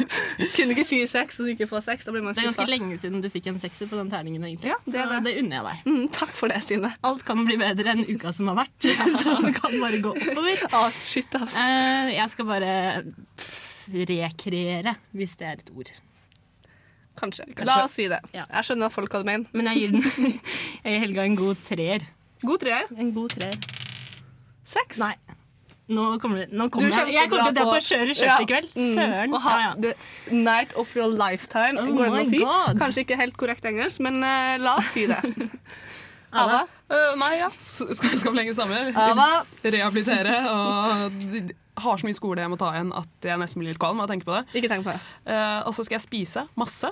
[0.58, 2.04] Kunne ikke si sex og ikke få sex.
[2.04, 4.42] Da blir man Det er ganske lenge siden du fikk en sekser på den terningen.
[4.44, 4.74] egentlig.
[4.74, 5.20] Ja, det det.
[5.24, 5.86] det unner jeg deg.
[5.88, 6.90] Mm, takk for det, Stine.
[7.08, 8.88] Alt kan bli bedre enn uka som har vært.
[9.22, 10.66] Så det kan bare gå oppover.
[10.74, 11.56] Ah, shit, ass.
[11.56, 12.74] Uh, jeg skal bare
[14.12, 15.92] rekreere, hvis det er et ord.
[17.16, 17.46] Kanskje.
[17.54, 17.68] Kanskje.
[17.70, 18.18] La oss si det.
[18.36, 18.44] Ja.
[18.50, 19.48] Jeg skjønner at folk hadde ment.
[19.56, 20.04] Men jeg gir den
[20.84, 22.04] Jeg gir Helga en god treer.
[22.44, 22.92] God treer.
[23.00, 23.56] En god treer.
[24.74, 25.00] Seks?
[25.00, 25.14] Nei.
[25.92, 27.12] Nå kommer, det, nå kommer jeg.
[27.12, 28.68] Jeg kommer til å dra på Kjøre skjørt i kveld.
[28.72, 28.92] Mm.
[28.96, 29.32] Søren.
[29.34, 29.34] Mm.
[29.44, 29.72] ha Ja, ja.
[29.84, 31.76] the night of your lifetime.
[31.82, 32.38] Oh går det an å si.
[32.40, 32.78] God.
[32.80, 35.18] Kanskje ikke helt korrekt engelsk, men uh, la oss si det.
[36.44, 36.62] Ava?
[36.90, 37.50] Uh, nei, ja.
[37.60, 38.88] S- Skal, skal vi lenge sammen?
[38.96, 39.28] Ava?
[39.76, 40.38] Rehabilitere.
[40.50, 41.52] Og
[41.84, 44.08] har så mye skole jeg må ta igjen at jeg nesten blir litt kvalm av
[44.08, 44.42] å tenke på det.
[44.56, 45.04] Ikke tenk på det.
[45.28, 46.90] Uh, og så skal jeg spise masse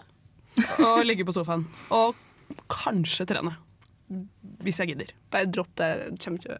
[0.85, 1.65] og ligge på sofaen.
[1.97, 2.13] Og
[2.69, 3.57] kanskje trene.
[4.63, 5.17] Hvis jeg gidder.
[5.33, 5.91] Bare dropp det.
[6.21, 6.59] Kommer ikke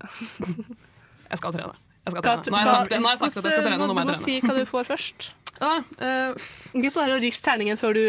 [1.29, 1.77] Jeg skal trene.
[2.03, 2.51] Jeg skal trene.
[2.51, 4.07] Nå har jeg sagt, nå har jeg sagt at jeg skal trene, nå må jeg
[4.07, 4.25] Du jeg må trene.
[4.27, 5.31] si hva du får først.
[5.63, 8.01] Ah, eh, Ikke her og riste terningen før du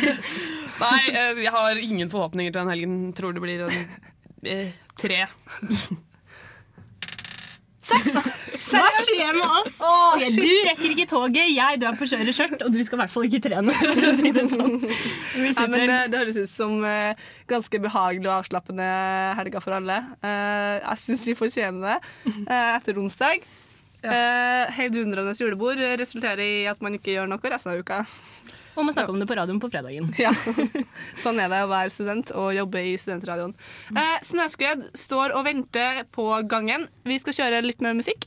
[0.84, 2.94] nei, eh, jeg har ingen forhåpninger til den helgen.
[3.18, 3.82] Tror det blir en
[4.48, 5.26] eh, tre.
[7.90, 9.78] Hva skjer med oss?
[9.82, 10.40] Ok, shit.
[10.44, 13.28] du rekker ikke toget, jeg drar på kjøret skjørt, og du skal i hvert fall
[13.28, 13.74] ikke trene.
[14.20, 14.76] Det sånn.
[15.50, 17.18] ja, det, det høres ut som uh,
[17.50, 18.86] ganske behagelig og avslappende
[19.40, 19.98] helga for alle.
[20.22, 23.46] Uh, jeg syns vi fortjener det uh, etter onsdag.
[24.00, 28.04] Uh, Heidundrende julebord resulterer i at man ikke gjør noe resten av uka.
[28.78, 30.08] Og må snakke om det på radioen på fredagen.
[30.20, 30.30] Ja,
[31.20, 33.54] Sånn er det å være student og jobbe i studentradioen.
[33.92, 36.86] Eh, Snøskred står og venter på gangen.
[37.08, 38.26] Vi skal kjøre litt mer musikk.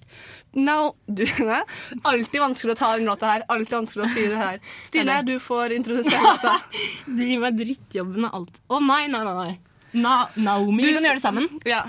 [0.54, 1.24] Now, du,
[2.10, 3.46] alltid vanskelig å ta den låta her.
[3.50, 4.60] Alltid vanskelig å si det her.
[4.90, 6.58] Stine, du får introdusere låta.
[7.24, 8.60] Gir meg drittjobben og alt.
[8.70, 9.36] Å nei, nei, nei.
[9.40, 9.60] nei.
[9.94, 11.50] Na Naomi, Du- vi kan gjøre det sammen.
[11.70, 11.84] Ja.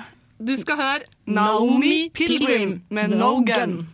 [0.45, 3.85] Du skal høre Naomi Pilgrim med No Gun.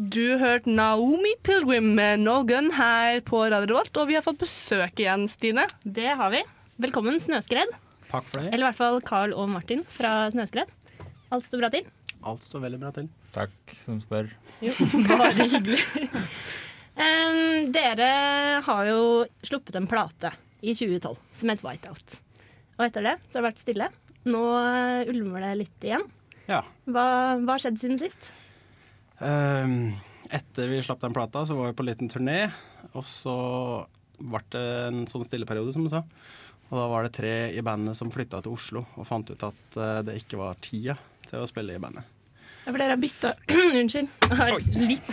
[0.00, 4.38] Du hørte Naomi Pilgrim med No Gun her på Radio Revolt, og vi har fått
[4.40, 5.66] besøk igjen, Stine.
[5.84, 6.40] Det har vi.
[6.80, 7.68] Velkommen, Snøskred.
[8.08, 8.46] Takk for det.
[8.48, 10.72] Eller i hvert fall Carl og Martin fra Snøskred.
[11.28, 11.90] Alt står bra til?
[12.24, 13.10] Alt står veldig bra til.
[13.36, 14.32] Takk som spør.
[14.64, 14.72] Jo,
[15.10, 15.82] bare hyggelig.
[16.96, 18.10] um, dere
[18.72, 19.04] har jo
[19.44, 20.32] sluppet en plate
[20.64, 21.12] i 2012
[21.44, 22.20] som het Whiteout.
[22.80, 23.92] Og etter det så har det vært stille.
[24.32, 24.44] Nå
[25.12, 26.08] ulmer det litt igjen.
[26.48, 26.64] Ja.
[26.88, 28.32] Hva har skjedd siden sist?
[29.20, 29.92] Ehm,
[30.32, 32.38] etter vi slapp den plata, så var vi på en liten turné.
[32.92, 33.34] Og så
[34.20, 36.04] ble det en sånn stilleperiode, som du sa.
[36.70, 39.78] Og da var det tre i bandet som flytta til Oslo og fant ut at
[39.80, 40.94] eh, det ikke var tida
[41.26, 42.06] til å spille i bandet.
[42.62, 43.32] Ja, for dere har bytta
[43.80, 44.12] Unnskyld.
[44.38, 45.10] Har litt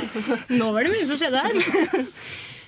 [0.60, 2.08] Nå var det mye som skjedde her.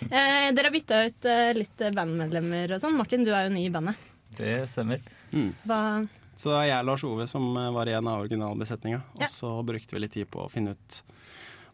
[0.05, 2.97] Eh, dere har bytta ut eh, litt bandmedlemmer og sånn.
[2.99, 3.97] Martin, du er jo ny i bandet.
[4.37, 5.01] Det stemmer.
[5.65, 5.79] Hva
[6.37, 9.03] Så det var jeg og Lars Ove som eh, var igjen av originalbesetninga.
[9.19, 11.01] Og så brukte vi litt tid på å finne ut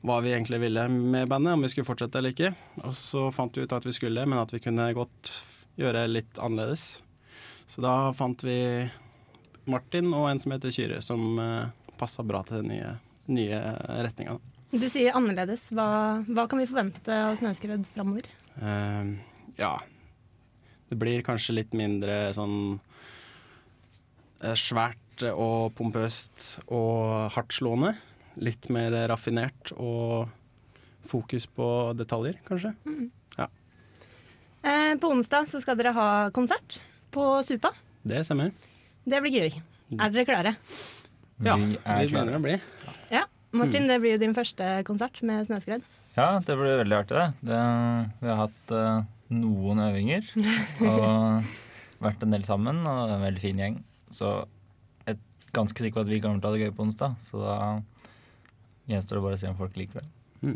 [0.06, 2.54] hva vi egentlig ville med bandet, om vi skulle fortsette eller ikke.
[2.88, 5.32] Og så fant vi ut at vi skulle, men at vi kunne godt
[5.80, 7.02] gjøre litt annerledes.
[7.68, 8.88] Så da fant vi
[9.70, 11.68] Martin og en som heter Kyrre, som uh,
[12.00, 12.94] passa bra til den nye,
[13.30, 13.60] nye
[14.06, 14.38] retninga.
[14.72, 15.68] Du sier annerledes.
[15.74, 15.88] Hva,
[16.26, 18.28] hva kan vi forvente av Snøskred framover?
[18.56, 19.18] Uh,
[19.60, 19.74] ja.
[20.90, 22.89] Det blir kanskje litt mindre sånn eh,
[24.56, 27.94] svært og pompøst og hardtslående.
[28.40, 30.30] Litt mer raffinert og
[31.08, 31.66] fokus på
[31.98, 32.72] detaljer, kanskje.
[33.36, 33.48] Ja.
[34.62, 36.80] Eh, på onsdag så skal dere ha konsert
[37.12, 37.74] på Supa.
[38.06, 38.54] Det stemmer.
[39.04, 39.60] Det blir gøy.
[39.98, 40.54] Er dere klare?
[41.40, 42.58] Ja, Vi er vi begynner å bli.
[43.10, 43.24] Ja.
[43.56, 45.82] Martin, det blir jo din første konsert med Snøskred.
[46.14, 47.50] Ja, det blir veldig artig, det.
[47.50, 47.60] det
[48.20, 49.02] vi har hatt uh,
[49.34, 50.26] noen øvinger
[50.90, 51.48] og
[52.02, 53.78] vært en del sammen, og det er en veldig fin gjeng.
[54.10, 54.32] Så
[55.06, 57.16] jeg er ganske sikker på at vi kommer til å ha det gøy på onsdag,
[57.22, 57.56] så da
[58.90, 60.54] gjenstår det bare å se om folk liker det.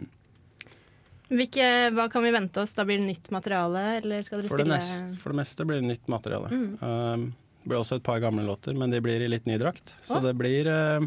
[1.35, 2.75] Hvilke, hva kan vi vente oss?
[2.77, 5.81] Da blir det nytt materiale, eller skal dere For det, spille for det meste blir
[5.81, 6.51] det nytt materiale.
[6.53, 6.71] Mm.
[6.83, 9.95] Uh, det blir også et par gamle låter, men de blir i litt ny drakt.
[10.05, 10.25] Så oh.
[10.25, 11.07] det blir uh,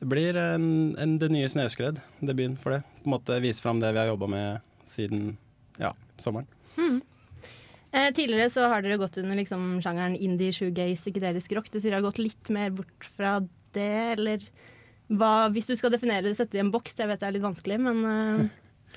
[0.00, 0.66] Det blir en,
[0.98, 2.00] en, det nye Snøskred.
[2.20, 2.82] Debuten for det.
[3.02, 5.36] På en måte Vise fram det vi har jobba med siden
[5.78, 6.48] ja, sommeren.
[7.92, 11.68] Eh, tidligere så har dere gått under liksom, sjangeren indie, shoegaze, psykedelisk rock.
[11.68, 13.36] Du sier dere har gått litt mer bort fra
[13.76, 14.46] det, eller
[15.12, 17.34] hva, Hvis du skal definere det, sette det i en boks, jeg vet det er
[17.36, 18.44] litt vanskelig, men eh,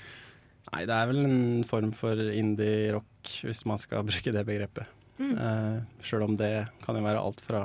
[0.71, 4.87] Nei, det er vel en form for indie-rock, hvis man skal bruke det begrepet.
[5.19, 5.33] Mm.
[5.39, 7.61] Uh, Sjøl om det kan jo være alt fra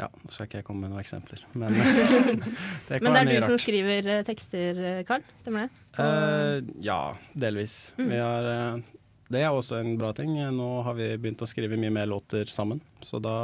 [0.00, 1.76] Ja, nå skal ikke jeg komme med noen eksempler, men
[2.88, 5.26] det Men det er du som skriver eh, tekster, Karl?
[5.42, 5.84] Stemmer det?
[5.98, 7.00] Uh, ja,
[7.34, 7.92] delvis.
[7.98, 8.08] Mm.
[8.10, 8.99] Vi har, eh,
[9.30, 10.34] det er også en bra ting.
[10.56, 13.36] Nå har vi begynt å skrive mye mer låter sammen, så da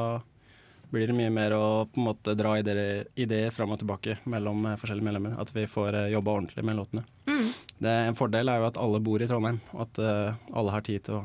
[0.91, 4.67] blir det mye mer å på en måte dra ideer, ideer fram og tilbake mellom
[4.67, 5.35] eh, forskjellige medlemmer.
[5.43, 7.03] At vi får uh, jobba ordentlig med låtene.
[7.27, 7.49] Mm.
[7.79, 10.87] Det, en fordel er jo at alle bor i Trondheim, og at uh, alle har
[10.87, 11.25] tid til å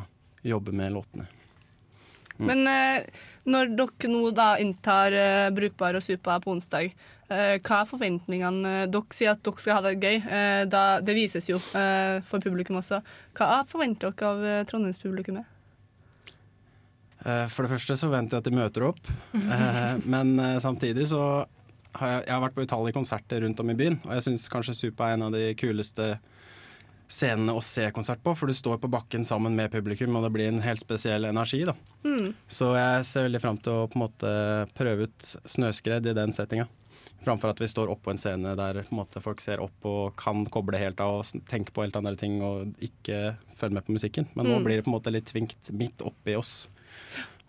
[0.54, 1.28] jobbe med låtene.
[2.42, 2.48] Mm.
[2.50, 7.21] Men uh, når dere nå da inntar uh, Brukbar og Supa på onsdag, eh,
[7.64, 8.74] hva er forventningene?
[8.92, 10.18] Dere sier at dere skal ha det gøy.
[10.20, 13.00] Eh, da, det vises jo eh, for publikum også.
[13.38, 15.48] Hva forventer dere av eh, Trondheimspublikummet?
[17.26, 19.02] Eh, For det første så venter jeg at de møter opp,
[19.52, 21.22] Eh, men eh, samtidig så
[22.00, 24.48] har jeg, jeg har vært på utallige konserter rundt om i byen, og jeg syns
[24.52, 26.14] kanskje Supa er en av de kuleste
[27.12, 30.32] scenene å se konsert på, for du står på bakken sammen med publikum, og det
[30.32, 31.66] blir en helt spesiell energi.
[31.68, 31.76] da.
[32.08, 32.32] Mm.
[32.48, 34.32] Så jeg ser veldig fram til å på en måte
[34.78, 36.70] prøve ut snøskred i den settinga.
[37.22, 40.16] Framfor at vi står oppå en scene der på en måte, folk ser opp og
[40.18, 43.94] kan koble helt av og tenke på helt andre ting og ikke følge med på
[43.94, 44.28] musikken.
[44.36, 44.64] Men nå Mm.
[44.66, 46.68] blir det på en måte litt tvingt midt oppi oss.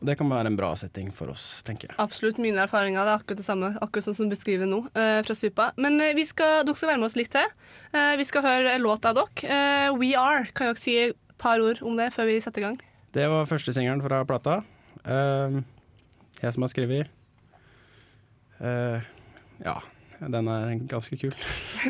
[0.01, 1.97] Og det kan være en bra setting for oss, tenker jeg.
[1.99, 2.37] Absolutt.
[2.39, 5.35] Mine erfaringer det er akkurat det samme, akkurat sånn som du beskriver nå, eh, fra
[5.35, 5.73] Supa.
[5.79, 7.47] Men eh, vi skal, dere skal være med oss litt til.
[7.95, 9.31] Eh, vi skal høre låt av dere.
[9.49, 10.45] Eh, We Are.
[10.53, 12.81] Kan dere si et par ord om det før vi setter i gang?
[13.13, 14.65] Det var første singelen fra plata.
[15.07, 15.65] Ehm,
[16.43, 17.07] jeg som har skrevet.
[18.61, 19.01] Eh,
[19.65, 19.77] ja,
[20.21, 21.33] den er ganske kul.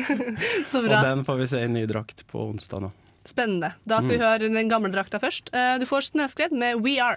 [0.71, 0.99] Så bra.
[0.99, 2.91] Og den får vi se i ny drakt på onsdag nå.
[3.25, 3.73] Spennende.
[3.87, 4.25] Da skal vi Mm.
[4.27, 5.49] høre den gamle drakta først.
[5.55, 7.15] Eh, Du får Snøskred med We Are.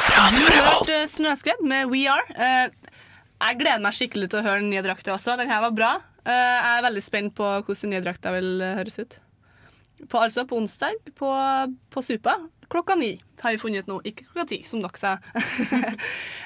[0.00, 2.26] Du har hørt eh, Snøskred med We Are.
[2.34, 2.70] Eh,
[3.40, 5.36] Jeg gleder meg skikkelig til å høre den nye drakta også.
[5.40, 5.90] Den her var bra.
[6.24, 9.18] Eh, Jeg er veldig spent på hvordan den nye drakta vil høres ut.
[10.08, 11.28] På, altså på onsdag på,
[11.92, 12.38] på Supa
[12.70, 13.10] klokka ni,
[13.42, 13.98] har vi funnet ut nå.
[14.06, 15.16] Ikke klokka ti, som dere sa.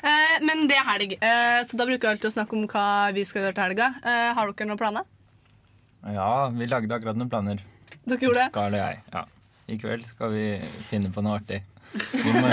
[0.04, 2.86] Eh, Men det er helg, eh, så da bruker vi alltid å snakke om hva
[3.16, 3.86] vi skal gjøre til helga.
[4.04, 5.06] Eh, Har dere noen planer?
[6.12, 7.62] Ja, vi lagde akkurat noen planer.
[8.04, 8.50] Dere gjorde det?
[8.52, 8.98] Karl og jeg.
[9.14, 9.22] Ja.
[9.72, 10.44] I kveld skal vi
[10.90, 11.62] finne på noe artig.
[12.12, 12.50] Vi må,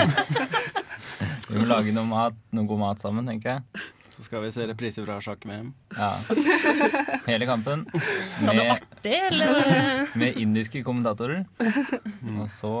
[1.50, 3.84] vi må lage noe mat, noe god mat sammen, tenker jeg.
[4.12, 5.68] Så skal vi se repriser fra sjakk-VM.
[5.98, 6.10] Ja.
[7.26, 7.84] Hele kampen.
[8.46, 10.08] Med, artig, eller?
[10.20, 11.44] med indiske kommentatorer.
[11.60, 12.72] Og så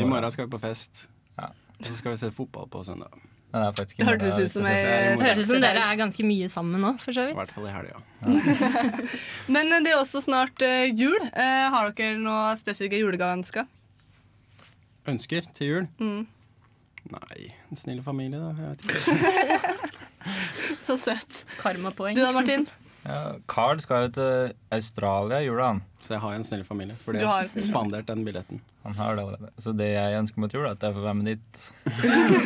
[0.00, 1.06] I morgen skal vi på fest.
[1.36, 1.50] Ja.
[1.78, 3.12] Og så skal vi se fotball på søndag.
[3.52, 4.64] Nei, det er faktisk Hørtes ut som.
[4.64, 4.76] Det
[5.20, 7.74] høres ut som dere er ganske mye sammen nå, for så I hvert fall i
[7.74, 7.98] helga.
[9.54, 11.18] Men eh, det er også snart uh, jul.
[11.36, 13.68] Uh, har dere noen spesifikke julegaveønsker?
[15.12, 15.90] Ønsker til jul?
[16.00, 16.24] Mm.
[17.12, 18.54] Nei, en snill familie, da.
[18.56, 20.00] Jeg vet ikke.
[20.86, 21.44] Så søtt.
[21.58, 22.16] Karmapoeng.
[22.16, 22.64] Du da, Martin?
[23.04, 25.84] Ja, Carl skal jo til Australia i jula, han.
[26.02, 28.58] Så jeg har en snill familie, fordi Du jeg har spandert den billetten.
[28.82, 29.52] Han har det allerede.
[29.62, 31.60] Så det jeg ønsker meg til jul, er at jeg får være med dit.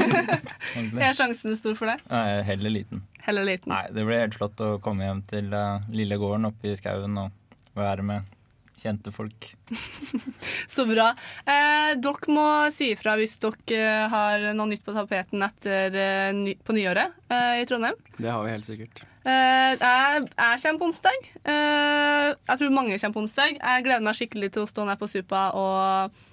[1.07, 1.96] Er sjansen stor for det?
[2.11, 3.00] Nei, heller liten.
[3.24, 3.72] Heller liten.
[3.72, 7.16] Nei, det blir helt flott å komme hjem til uh, lille gården oppe i skauen
[7.24, 8.36] og være med
[8.76, 9.48] kjente folk.
[10.68, 11.11] Så bra.
[11.48, 16.30] Eh, dere må si ifra hvis dere eh, har noe nytt på tapeten etter, eh,
[16.36, 17.96] ny, på nyåret eh, i Trondheim.
[18.18, 19.04] Det har vi helt sikkert.
[19.27, 21.29] Eh, jeg, jeg kommer på onsdag.
[21.43, 23.59] Eh, jeg tror mange kommer på onsdag.
[23.59, 26.24] Jeg gleder meg skikkelig til å stå ned på Supa og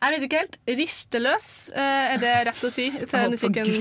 [0.00, 0.54] jeg vet ikke helt.
[0.78, 3.68] Risteløs, eh, er det rett å si til musikken?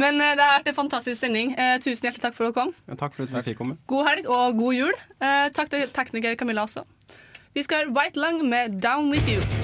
[0.00, 1.50] Men eh, det har vært en fantastisk sending.
[1.58, 2.70] Eh, tusen hjertelig takk for at du kom.
[2.86, 3.80] Ja, takk for at jeg fikk komme.
[3.90, 4.94] God helg og god jul.
[5.18, 6.86] Eh, takk til tekniker Camilla også.
[7.52, 9.61] Vi skal høre White Lung med 'Down With You'.